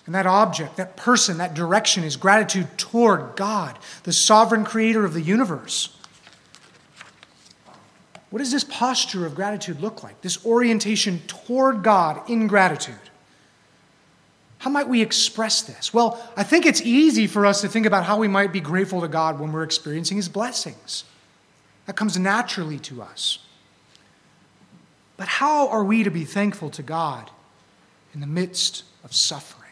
And 0.07 0.15
that 0.15 0.27
object, 0.27 0.77
that 0.77 0.97
person, 0.97 1.39
that 1.39 1.55
direction 1.55 2.03
is 2.03 2.17
gratitude 2.17 2.67
toward 2.79 3.37
God, 3.37 3.79
the 4.03 4.13
sovereign 4.13 4.65
creator 4.65 5.05
of 5.05 5.15
the 5.15 5.21
universe. 5.21 5.97
What 8.31 8.39
does 8.39 8.53
this 8.53 8.65
posture 8.65 9.27
of 9.27 9.35
gratitude 9.35 9.81
look 9.81 10.03
like? 10.03 10.21
This 10.21 10.45
orientation 10.47 11.21
toward 11.27 11.83
God 11.83 12.29
in 12.31 12.47
gratitude. 12.47 12.95
How 14.59 14.71
might 14.71 14.89
we 14.89 15.03
express 15.03 15.63
this? 15.63 15.93
Well, 15.93 16.23
I 16.37 16.43
think 16.43 16.67
it's 16.67 16.83
easy 16.83 17.27
for 17.27 17.45
us 17.45 17.61
to 17.63 17.69
think 17.69 17.87
about 17.87 18.05
how 18.05 18.19
we 18.19 18.29
might 18.29 18.53
be 18.53 18.61
grateful 18.61 19.01
to 19.01 19.09
God 19.09 19.41
when 19.41 19.53
we're 19.53 19.63
experiencing 19.63 20.17
His 20.17 20.29
blessings. 20.29 21.05
That 21.87 21.97
comes 21.97 22.19
naturally 22.19 22.79
to 22.81 23.03
us. 23.03 23.41
But 25.17 25.29
how 25.29 25.69
are 25.69 25.83
we 25.83 26.05
to 26.05 26.11
be 26.11 26.25
thankful 26.25 26.71
to 26.71 26.83
God 26.83 27.31
in 28.15 28.21
the 28.21 28.27
midst 28.27 28.85
of 29.05 29.15
suffering. 29.15 29.71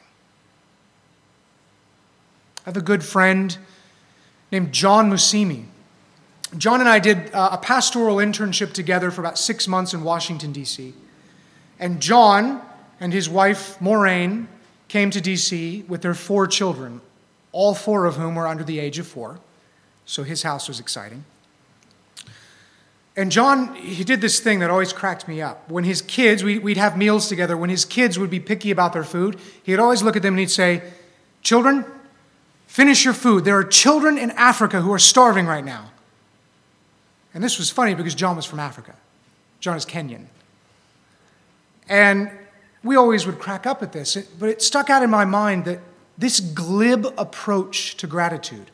I 2.64 2.70
have 2.70 2.76
a 2.76 2.82
good 2.82 3.02
friend 3.02 3.56
named 4.52 4.72
John 4.72 5.10
Musimi. 5.10 5.64
John 6.56 6.80
and 6.80 6.88
I 6.88 6.98
did 6.98 7.32
uh, 7.34 7.50
a 7.52 7.58
pastoral 7.58 8.16
internship 8.16 8.72
together 8.72 9.10
for 9.10 9.20
about 9.20 9.38
six 9.38 9.68
months 9.68 9.92
in 9.92 10.02
Washington, 10.02 10.52
D.C. 10.52 10.94
And 11.78 12.00
John 12.00 12.62
and 13.00 13.12
his 13.12 13.28
wife, 13.28 13.80
Maureen, 13.80 14.48
came 14.88 15.10
to 15.10 15.20
D.C. 15.20 15.84
with 15.88 16.00
their 16.00 16.14
four 16.14 16.46
children, 16.46 17.02
all 17.52 17.74
four 17.74 18.06
of 18.06 18.16
whom 18.16 18.34
were 18.34 18.46
under 18.46 18.64
the 18.64 18.78
age 18.78 18.98
of 18.98 19.06
four. 19.06 19.40
So 20.06 20.22
his 20.22 20.42
house 20.42 20.68
was 20.68 20.80
exciting. 20.80 21.24
And 23.14 23.30
John, 23.32 23.74
he 23.74 24.04
did 24.04 24.20
this 24.20 24.40
thing 24.40 24.60
that 24.60 24.70
always 24.70 24.92
cracked 24.92 25.28
me 25.28 25.42
up. 25.42 25.68
When 25.68 25.84
his 25.84 26.00
kids, 26.00 26.42
we, 26.42 26.58
would 26.58 26.76
have 26.76 26.96
meals 26.96 27.28
together, 27.28 27.56
when 27.56 27.68
his 27.68 27.84
kids 27.84 28.18
would 28.18 28.30
be 28.30 28.40
picky 28.40 28.70
about 28.70 28.92
their 28.92 29.04
food, 29.04 29.38
he'd 29.64 29.80
always 29.80 30.02
look 30.02 30.16
at 30.16 30.22
them 30.22 30.34
and 30.34 30.40
he'd 30.40 30.50
say, 30.50 30.82
Children, 31.42 31.84
finish 32.66 33.04
your 33.04 33.14
food. 33.14 33.44
There 33.44 33.56
are 33.56 33.64
children 33.64 34.16
in 34.18 34.30
Africa 34.32 34.80
who 34.80 34.92
are 34.92 34.98
starving 34.98 35.46
right 35.46 35.64
now. 35.64 35.90
And 37.34 37.44
this 37.44 37.58
was 37.58 37.70
funny 37.70 37.94
because 37.94 38.14
John 38.14 38.36
was 38.36 38.46
from 38.46 38.60
Africa. 38.60 38.94
John 39.60 39.76
is 39.76 39.84
Kenyan. 39.84 40.26
And 41.88 42.30
we 42.82 42.96
always 42.96 43.26
would 43.26 43.38
crack 43.38 43.66
up 43.66 43.82
at 43.82 43.92
this, 43.92 44.16
but 44.16 44.48
it 44.48 44.62
stuck 44.62 44.90
out 44.90 45.02
in 45.02 45.10
my 45.10 45.24
mind 45.24 45.64
that 45.64 45.80
this 46.16 46.40
glib 46.40 47.06
approach 47.16 47.96
to 47.96 48.06
gratitude, 48.06 48.70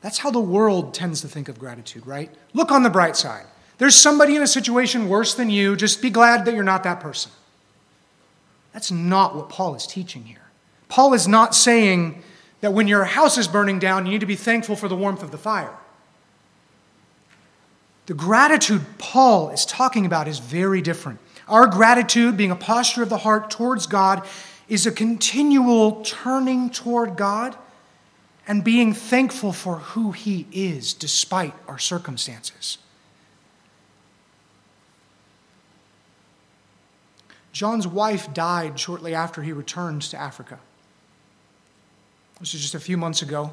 that's 0.00 0.18
how 0.18 0.30
the 0.30 0.40
world 0.40 0.94
tends 0.94 1.20
to 1.20 1.28
think 1.28 1.48
of 1.48 1.58
gratitude, 1.58 2.06
right? 2.06 2.30
Look 2.52 2.70
on 2.70 2.82
the 2.82 2.90
bright 2.90 3.16
side. 3.16 3.46
There's 3.78 3.94
somebody 3.94 4.36
in 4.36 4.42
a 4.42 4.46
situation 4.46 5.08
worse 5.08 5.34
than 5.34 5.50
you. 5.50 5.76
Just 5.76 6.02
be 6.02 6.10
glad 6.10 6.44
that 6.44 6.54
you're 6.54 6.62
not 6.62 6.84
that 6.84 7.00
person. 7.00 7.32
That's 8.72 8.90
not 8.90 9.34
what 9.34 9.48
Paul 9.48 9.74
is 9.74 9.86
teaching 9.86 10.24
here. 10.24 10.38
Paul 10.88 11.14
is 11.14 11.26
not 11.26 11.54
saying 11.54 12.22
that 12.60 12.72
when 12.72 12.86
your 12.86 13.04
house 13.04 13.38
is 13.38 13.48
burning 13.48 13.78
down, 13.78 14.06
you 14.06 14.12
need 14.12 14.20
to 14.20 14.26
be 14.26 14.36
thankful 14.36 14.76
for 14.76 14.88
the 14.88 14.96
warmth 14.96 15.22
of 15.22 15.30
the 15.30 15.38
fire. 15.38 15.76
The 18.06 18.14
gratitude 18.14 18.82
Paul 18.98 19.50
is 19.50 19.64
talking 19.64 20.06
about 20.06 20.28
is 20.28 20.38
very 20.38 20.82
different. 20.82 21.18
Our 21.48 21.66
gratitude, 21.66 22.36
being 22.36 22.50
a 22.50 22.56
posture 22.56 23.02
of 23.02 23.08
the 23.08 23.18
heart 23.18 23.50
towards 23.50 23.86
God, 23.86 24.26
is 24.68 24.86
a 24.86 24.92
continual 24.92 26.02
turning 26.02 26.70
toward 26.70 27.16
God 27.16 27.56
and 28.48 28.64
being 28.64 28.92
thankful 28.92 29.52
for 29.52 29.76
who 29.76 30.12
He 30.12 30.46
is 30.52 30.94
despite 30.94 31.54
our 31.68 31.78
circumstances. 31.78 32.78
John's 37.52 37.86
wife 37.86 38.32
died 38.32 38.80
shortly 38.80 39.14
after 39.14 39.42
he 39.42 39.52
returned 39.52 40.02
to 40.02 40.16
Africa. 40.18 40.58
This 42.40 42.54
was 42.54 42.62
just 42.62 42.74
a 42.74 42.80
few 42.80 42.96
months 42.96 43.22
ago. 43.22 43.52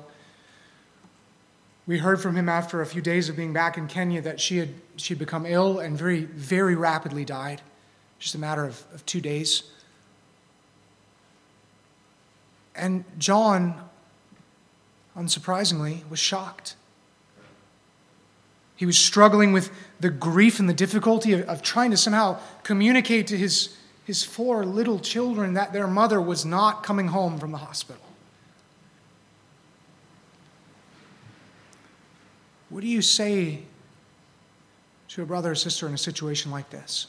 We 1.89 1.97
heard 1.97 2.21
from 2.21 2.35
him 2.35 2.47
after 2.47 2.81
a 2.81 2.85
few 2.85 3.01
days 3.01 3.29
of 3.29 3.35
being 3.35 3.51
back 3.51 3.75
in 3.75 3.87
Kenya 3.87 4.21
that 4.21 4.39
she 4.39 4.57
had 4.57 4.69
she 4.95 5.15
had 5.15 5.17
become 5.17 5.47
ill 5.47 5.79
and 5.79 5.97
very, 5.97 6.25
very 6.25 6.75
rapidly 6.75 7.25
died, 7.25 7.63
just 8.19 8.35
a 8.35 8.37
matter 8.37 8.63
of, 8.63 8.83
of 8.93 9.03
two 9.07 9.21
days. 9.21 9.63
And 12.75 13.05
John 13.17 13.73
unsurprisingly, 15.17 16.07
was 16.11 16.19
shocked. 16.19 16.75
He 18.75 18.85
was 18.85 18.95
struggling 18.95 19.51
with 19.51 19.71
the 19.99 20.11
grief 20.11 20.59
and 20.59 20.69
the 20.69 20.75
difficulty 20.75 21.33
of, 21.33 21.49
of, 21.49 21.63
trying 21.63 21.89
to 21.89 21.97
somehow 21.97 22.39
communicate 22.61 23.25
to 23.27 23.37
his, 23.37 23.75
his 24.05 24.23
four 24.23 24.63
little 24.63 24.99
children 24.99 25.55
that 25.55 25.73
their 25.73 25.87
mother 25.87 26.21
was 26.21 26.45
not 26.45 26.83
coming 26.83 27.07
home 27.07 27.39
from 27.39 27.51
the 27.51 27.57
hospital. 27.57 28.09
What 32.70 32.82
do 32.82 32.88
you 32.88 33.01
say 33.01 33.63
to 35.09 35.24
a 35.24 35.26
brother 35.26 35.51
or 35.51 35.55
sister 35.55 35.88
in 35.88 35.93
a 35.93 35.97
situation 35.97 36.51
like 36.51 36.70
this? 36.70 37.07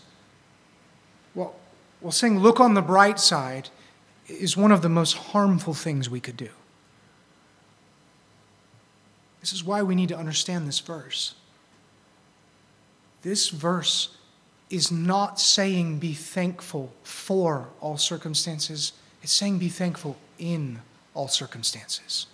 Well, 1.34 1.54
well, 2.00 2.12
saying, 2.12 2.38
look 2.38 2.60
on 2.60 2.74
the 2.74 2.82
bright 2.82 3.20
side 3.20 3.68
is 4.26 4.56
one 4.56 4.72
of 4.72 4.82
the 4.82 4.88
most 4.88 5.16
harmful 5.16 5.74
things 5.74 6.08
we 6.08 6.20
could 6.20 6.36
do. 6.36 6.48
This 9.40 9.52
is 9.52 9.64
why 9.64 9.82
we 9.82 9.94
need 9.94 10.08
to 10.08 10.16
understand 10.16 10.66
this 10.66 10.80
verse. 10.80 11.34
This 13.22 13.48
verse 13.48 14.16
is 14.70 14.90
not 14.90 15.40
saying 15.40 15.98
be 15.98 16.14
thankful 16.14 16.92
for 17.02 17.68
all 17.80 17.98
circumstances, 17.98 18.92
it's 19.22 19.32
saying 19.32 19.58
be 19.58 19.68
thankful 19.68 20.16
in 20.38 20.80
all 21.12 21.28
circumstances. 21.28 22.26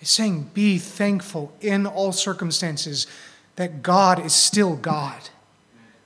It's 0.00 0.10
saying 0.10 0.50
be 0.54 0.78
thankful 0.78 1.52
in 1.60 1.86
all 1.86 2.12
circumstances 2.12 3.06
that 3.56 3.82
God 3.82 4.24
is 4.24 4.34
still 4.34 4.76
God, 4.76 5.30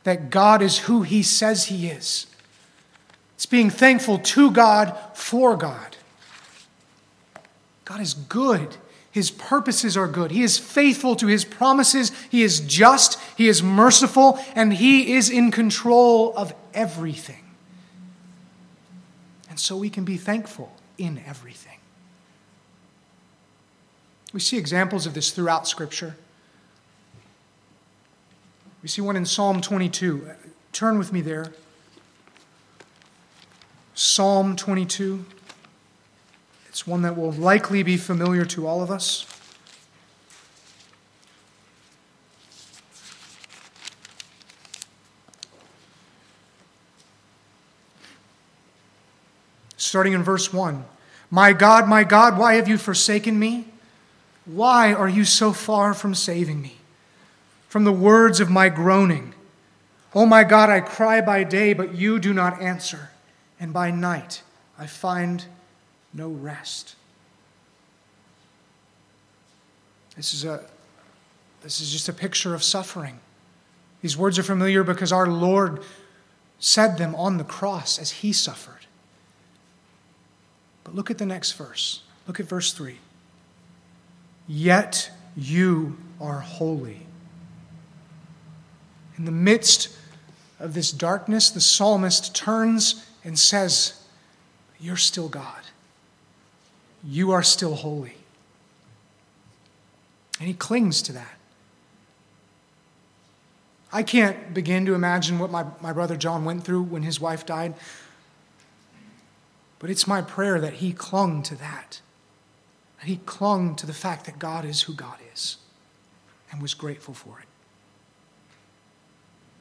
that 0.04 0.30
God 0.30 0.62
is 0.62 0.78
who 0.80 1.02
He 1.02 1.22
says 1.22 1.66
He 1.66 1.88
is. 1.88 2.26
It's 3.34 3.46
being 3.46 3.70
thankful 3.70 4.18
to 4.18 4.50
God 4.50 4.96
for 5.14 5.56
God. 5.56 5.96
God 7.84 8.00
is 8.00 8.14
good. 8.14 8.76
His 9.10 9.30
purposes 9.30 9.96
are 9.96 10.06
good. 10.06 10.30
He 10.30 10.42
is 10.42 10.58
faithful 10.58 11.16
to 11.16 11.26
his 11.26 11.44
promises. 11.44 12.12
He 12.30 12.42
is 12.42 12.60
just. 12.60 13.18
He 13.36 13.48
is 13.48 13.62
merciful. 13.62 14.38
And 14.54 14.72
he 14.72 15.14
is 15.14 15.30
in 15.30 15.50
control 15.50 16.36
of 16.36 16.52
everything. 16.74 17.44
And 19.48 19.58
so 19.58 19.76
we 19.76 19.88
can 19.88 20.04
be 20.04 20.18
thankful 20.18 20.70
in 20.98 21.22
everything. 21.26 21.77
We 24.32 24.40
see 24.40 24.58
examples 24.58 25.06
of 25.06 25.14
this 25.14 25.30
throughout 25.30 25.66
Scripture. 25.66 26.16
We 28.82 28.88
see 28.88 29.00
one 29.00 29.16
in 29.16 29.24
Psalm 29.24 29.60
22. 29.60 30.30
Turn 30.72 30.98
with 30.98 31.12
me 31.12 31.20
there. 31.20 31.52
Psalm 33.94 34.54
22. 34.54 35.24
It's 36.68 36.86
one 36.86 37.02
that 37.02 37.16
will 37.16 37.32
likely 37.32 37.82
be 37.82 37.96
familiar 37.96 38.44
to 38.44 38.66
all 38.66 38.82
of 38.82 38.90
us. 38.90 39.26
Starting 49.76 50.12
in 50.12 50.22
verse 50.22 50.52
1 50.52 50.84
My 51.30 51.52
God, 51.52 51.88
my 51.88 52.04
God, 52.04 52.38
why 52.38 52.54
have 52.54 52.68
you 52.68 52.76
forsaken 52.76 53.38
me? 53.38 53.66
Why 54.48 54.94
are 54.94 55.08
you 55.08 55.26
so 55.26 55.52
far 55.52 55.92
from 55.92 56.14
saving 56.14 56.62
me? 56.62 56.76
From 57.68 57.84
the 57.84 57.92
words 57.92 58.40
of 58.40 58.48
my 58.48 58.70
groaning. 58.70 59.34
Oh 60.14 60.24
my 60.24 60.42
God, 60.42 60.70
I 60.70 60.80
cry 60.80 61.20
by 61.20 61.44
day, 61.44 61.74
but 61.74 61.94
you 61.94 62.18
do 62.18 62.32
not 62.32 62.62
answer, 62.62 63.10
and 63.60 63.74
by 63.74 63.90
night 63.90 64.42
I 64.78 64.86
find 64.86 65.44
no 66.14 66.30
rest. 66.30 66.96
This 70.16 70.32
is, 70.32 70.46
a, 70.46 70.64
this 71.62 71.82
is 71.82 71.92
just 71.92 72.08
a 72.08 72.14
picture 72.14 72.54
of 72.54 72.64
suffering. 72.64 73.20
These 74.00 74.16
words 74.16 74.38
are 74.38 74.42
familiar 74.42 74.82
because 74.82 75.12
our 75.12 75.26
Lord 75.26 75.82
said 76.58 76.96
them 76.96 77.14
on 77.14 77.36
the 77.36 77.44
cross 77.44 77.98
as 77.98 78.10
he 78.10 78.32
suffered. 78.32 78.86
But 80.84 80.94
look 80.94 81.10
at 81.10 81.18
the 81.18 81.26
next 81.26 81.52
verse. 81.52 82.02
Look 82.26 82.40
at 82.40 82.46
verse 82.46 82.72
3. 82.72 82.98
Yet 84.48 85.10
you 85.36 85.96
are 86.20 86.40
holy. 86.40 87.06
In 89.16 89.24
the 89.24 89.30
midst 89.30 89.96
of 90.58 90.74
this 90.74 90.90
darkness, 90.90 91.50
the 91.50 91.60
psalmist 91.60 92.34
turns 92.34 93.06
and 93.22 93.38
says, 93.38 94.02
You're 94.80 94.96
still 94.96 95.28
God 95.28 95.62
you 97.04 97.32
are 97.32 97.42
still 97.42 97.74
holy. 97.74 98.14
And 100.38 100.48
he 100.48 100.54
clings 100.54 101.02
to 101.02 101.12
that. 101.12 101.34
I 103.92 104.02
can't 104.02 104.52
begin 104.52 104.84
to 104.86 104.94
imagine 104.94 105.38
what 105.38 105.50
my, 105.50 105.64
my 105.80 105.92
brother 105.92 106.16
John 106.16 106.44
went 106.44 106.64
through 106.64 106.82
when 106.82 107.02
his 107.02 107.20
wife 107.20 107.46
died, 107.46 107.74
but 109.78 109.88
it's 109.90 110.06
my 110.06 110.20
prayer 110.20 110.60
that 110.60 110.74
he 110.74 110.92
clung 110.92 111.42
to 111.44 111.56
that. 111.56 112.00
That 113.00 113.06
he 113.06 113.16
clung 113.26 113.74
to 113.76 113.86
the 113.86 113.92
fact 113.92 114.26
that 114.26 114.38
God 114.38 114.64
is 114.64 114.82
who 114.82 114.94
God 114.94 115.18
is 115.32 115.58
and 116.50 116.60
was 116.60 116.74
grateful 116.74 117.14
for 117.14 117.38
it. 117.38 117.46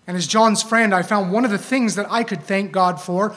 And 0.07 0.15
as 0.15 0.25
John's 0.25 0.63
friend, 0.63 0.93
I 0.93 1.01
found 1.01 1.31
one 1.31 1.43
of 1.43 1.51
the 1.51 1.57
things 1.57 1.95
that 1.95 2.09
I 2.09 2.23
could 2.23 2.43
thank 2.43 2.71
God 2.71 3.01
for 3.01 3.35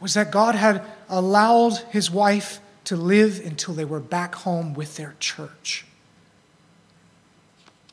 was 0.00 0.14
that 0.14 0.30
God 0.30 0.54
had 0.54 0.82
allowed 1.08 1.76
his 1.90 2.10
wife 2.10 2.60
to 2.84 2.96
live 2.96 3.40
until 3.44 3.74
they 3.74 3.84
were 3.84 4.00
back 4.00 4.34
home 4.34 4.74
with 4.74 4.96
their 4.96 5.14
church. 5.20 5.84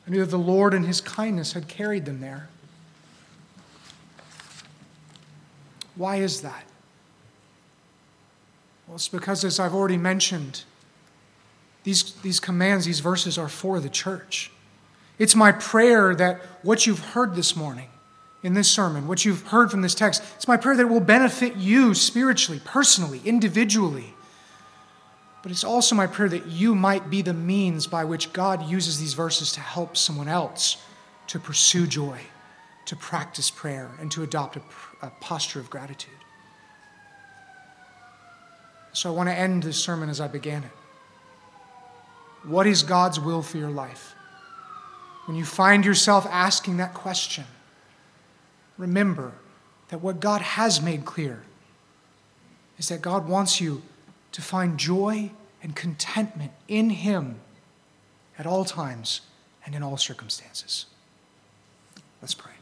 I 0.08 0.10
knew 0.10 0.20
that 0.20 0.30
the 0.30 0.38
Lord 0.38 0.72
and 0.72 0.86
His 0.86 1.02
kindness 1.02 1.52
had 1.52 1.68
carried 1.68 2.06
them 2.06 2.20
there. 2.20 2.48
Why 5.96 6.16
is 6.16 6.40
that? 6.40 6.64
Well, 8.86 8.94
it's 8.94 9.08
because, 9.08 9.44
as 9.44 9.60
I've 9.60 9.74
already 9.74 9.98
mentioned, 9.98 10.64
these, 11.88 12.12
these 12.20 12.38
commands, 12.38 12.84
these 12.84 13.00
verses 13.00 13.38
are 13.38 13.48
for 13.48 13.80
the 13.80 13.88
church. 13.88 14.50
It's 15.18 15.34
my 15.34 15.52
prayer 15.52 16.14
that 16.14 16.42
what 16.60 16.86
you've 16.86 16.98
heard 16.98 17.34
this 17.34 17.56
morning 17.56 17.88
in 18.42 18.52
this 18.52 18.70
sermon, 18.70 19.08
what 19.08 19.24
you've 19.24 19.46
heard 19.46 19.70
from 19.70 19.80
this 19.80 19.94
text, 19.94 20.22
it's 20.36 20.46
my 20.46 20.58
prayer 20.58 20.76
that 20.76 20.82
it 20.82 20.90
will 20.90 21.00
benefit 21.00 21.56
you 21.56 21.94
spiritually, 21.94 22.60
personally, 22.62 23.22
individually. 23.24 24.12
But 25.42 25.50
it's 25.50 25.64
also 25.64 25.94
my 25.94 26.06
prayer 26.06 26.28
that 26.28 26.44
you 26.44 26.74
might 26.74 27.08
be 27.08 27.22
the 27.22 27.32
means 27.32 27.86
by 27.86 28.04
which 28.04 28.34
God 28.34 28.68
uses 28.68 29.00
these 29.00 29.14
verses 29.14 29.52
to 29.52 29.60
help 29.60 29.96
someone 29.96 30.28
else 30.28 30.76
to 31.28 31.38
pursue 31.38 31.86
joy, 31.86 32.20
to 32.84 32.96
practice 32.96 33.50
prayer, 33.50 33.90
and 33.98 34.12
to 34.12 34.22
adopt 34.24 34.56
a, 34.56 34.62
a 35.00 35.08
posture 35.22 35.58
of 35.58 35.70
gratitude. 35.70 36.12
So 38.92 39.10
I 39.10 39.16
want 39.16 39.30
to 39.30 39.34
end 39.34 39.62
this 39.62 39.82
sermon 39.82 40.10
as 40.10 40.20
I 40.20 40.28
began 40.28 40.64
it. 40.64 40.77
What 42.44 42.66
is 42.66 42.82
God's 42.82 43.18
will 43.20 43.42
for 43.42 43.58
your 43.58 43.70
life? 43.70 44.14
When 45.26 45.36
you 45.36 45.44
find 45.44 45.84
yourself 45.84 46.26
asking 46.26 46.78
that 46.78 46.94
question, 46.94 47.44
remember 48.78 49.32
that 49.88 50.00
what 50.00 50.20
God 50.20 50.40
has 50.40 50.80
made 50.80 51.04
clear 51.04 51.42
is 52.78 52.88
that 52.88 53.02
God 53.02 53.28
wants 53.28 53.60
you 53.60 53.82
to 54.32 54.40
find 54.40 54.78
joy 54.78 55.30
and 55.62 55.74
contentment 55.74 56.52
in 56.68 56.90
Him 56.90 57.40
at 58.38 58.46
all 58.46 58.64
times 58.64 59.22
and 59.66 59.74
in 59.74 59.82
all 59.82 59.96
circumstances. 59.96 60.86
Let's 62.22 62.34
pray. 62.34 62.52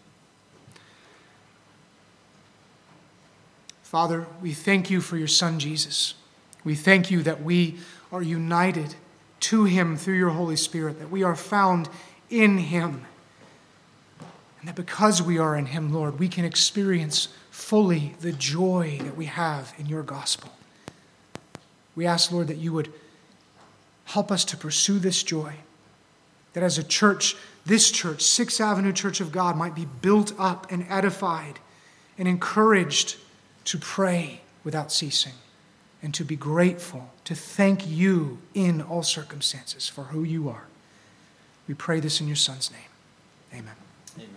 Father, 3.83 4.27
we 4.43 4.53
thank 4.53 4.91
you 4.91 5.01
for 5.01 5.17
your 5.17 5.29
Son, 5.29 5.59
Jesus. 5.61 6.15
We 6.65 6.75
thank 6.75 7.11
you 7.11 7.23
that 7.23 7.43
we 7.43 7.77
are 8.11 8.23
united 8.23 8.97
to 9.47 9.63
Him 9.63 9.97
through 9.97 10.19
your 10.19 10.31
Holy 10.31 10.57
Spirit, 10.57 10.99
that 10.99 11.11
we 11.11 11.23
are 11.23 11.37
found 11.37 11.89
in 12.31 12.59
Him. 12.59 13.05
And 14.59 14.69
that 14.69 14.75
because 14.75 15.23
we 15.23 15.39
are 15.39 15.57
in 15.57 15.67
Him, 15.67 15.93
Lord, 15.93 16.19
we 16.19 16.27
can 16.27 16.45
experience 16.45 17.29
fully 17.51 18.17
the 18.21 18.33
joy 18.33 18.99
that 19.05 19.17
we 19.17 19.27
have 19.27 19.73
in 19.79 19.87
your 19.87 20.03
gospel. 20.03 20.51
We 21.95 22.07
ask, 22.07 22.33
Lord, 22.33 22.49
that 22.49 22.57
you 22.57 22.73
would 22.73 22.93
help 24.07 24.33
us 24.33 24.45
to 24.47 24.57
pursue 24.57 24.99
this 24.99 25.23
joy. 25.23 25.55
That 26.55 26.65
as 26.65 26.77
a 26.77 26.83
church, 26.83 27.37
this 27.65 27.93
church, 27.93 28.23
Sixth 28.23 28.61
Avenue 28.61 28.93
Church 28.93 29.21
of 29.21 29.31
God, 29.31 29.57
might 29.57 29.77
be 29.77 29.87
built 30.03 30.33
up 30.41 30.73
and 30.73 30.85
edified 30.89 31.61
and 32.19 32.27
encouraged 32.27 33.17
to 33.67 33.79
pray 33.79 34.41
without 34.65 34.91
ceasing 34.91 35.35
and 36.03 36.15
to 36.15 36.25
be 36.25 36.37
grateful, 36.37 37.11
to 37.25 37.35
thank 37.35 37.87
you 37.87 38.39
in 38.55 38.83
all 38.83 39.03
circumstances 39.03 39.89
for 39.89 40.05
who 40.05 40.23
you 40.23 40.49
are. 40.49 40.65
We 41.67 41.75
pray 41.75 42.01
this 42.01 42.21
in 42.21 42.27
your 42.27 42.37
Son's 42.37 42.71
name. 42.71 42.81
Amen. 43.53 43.75
Amen. 44.17 44.29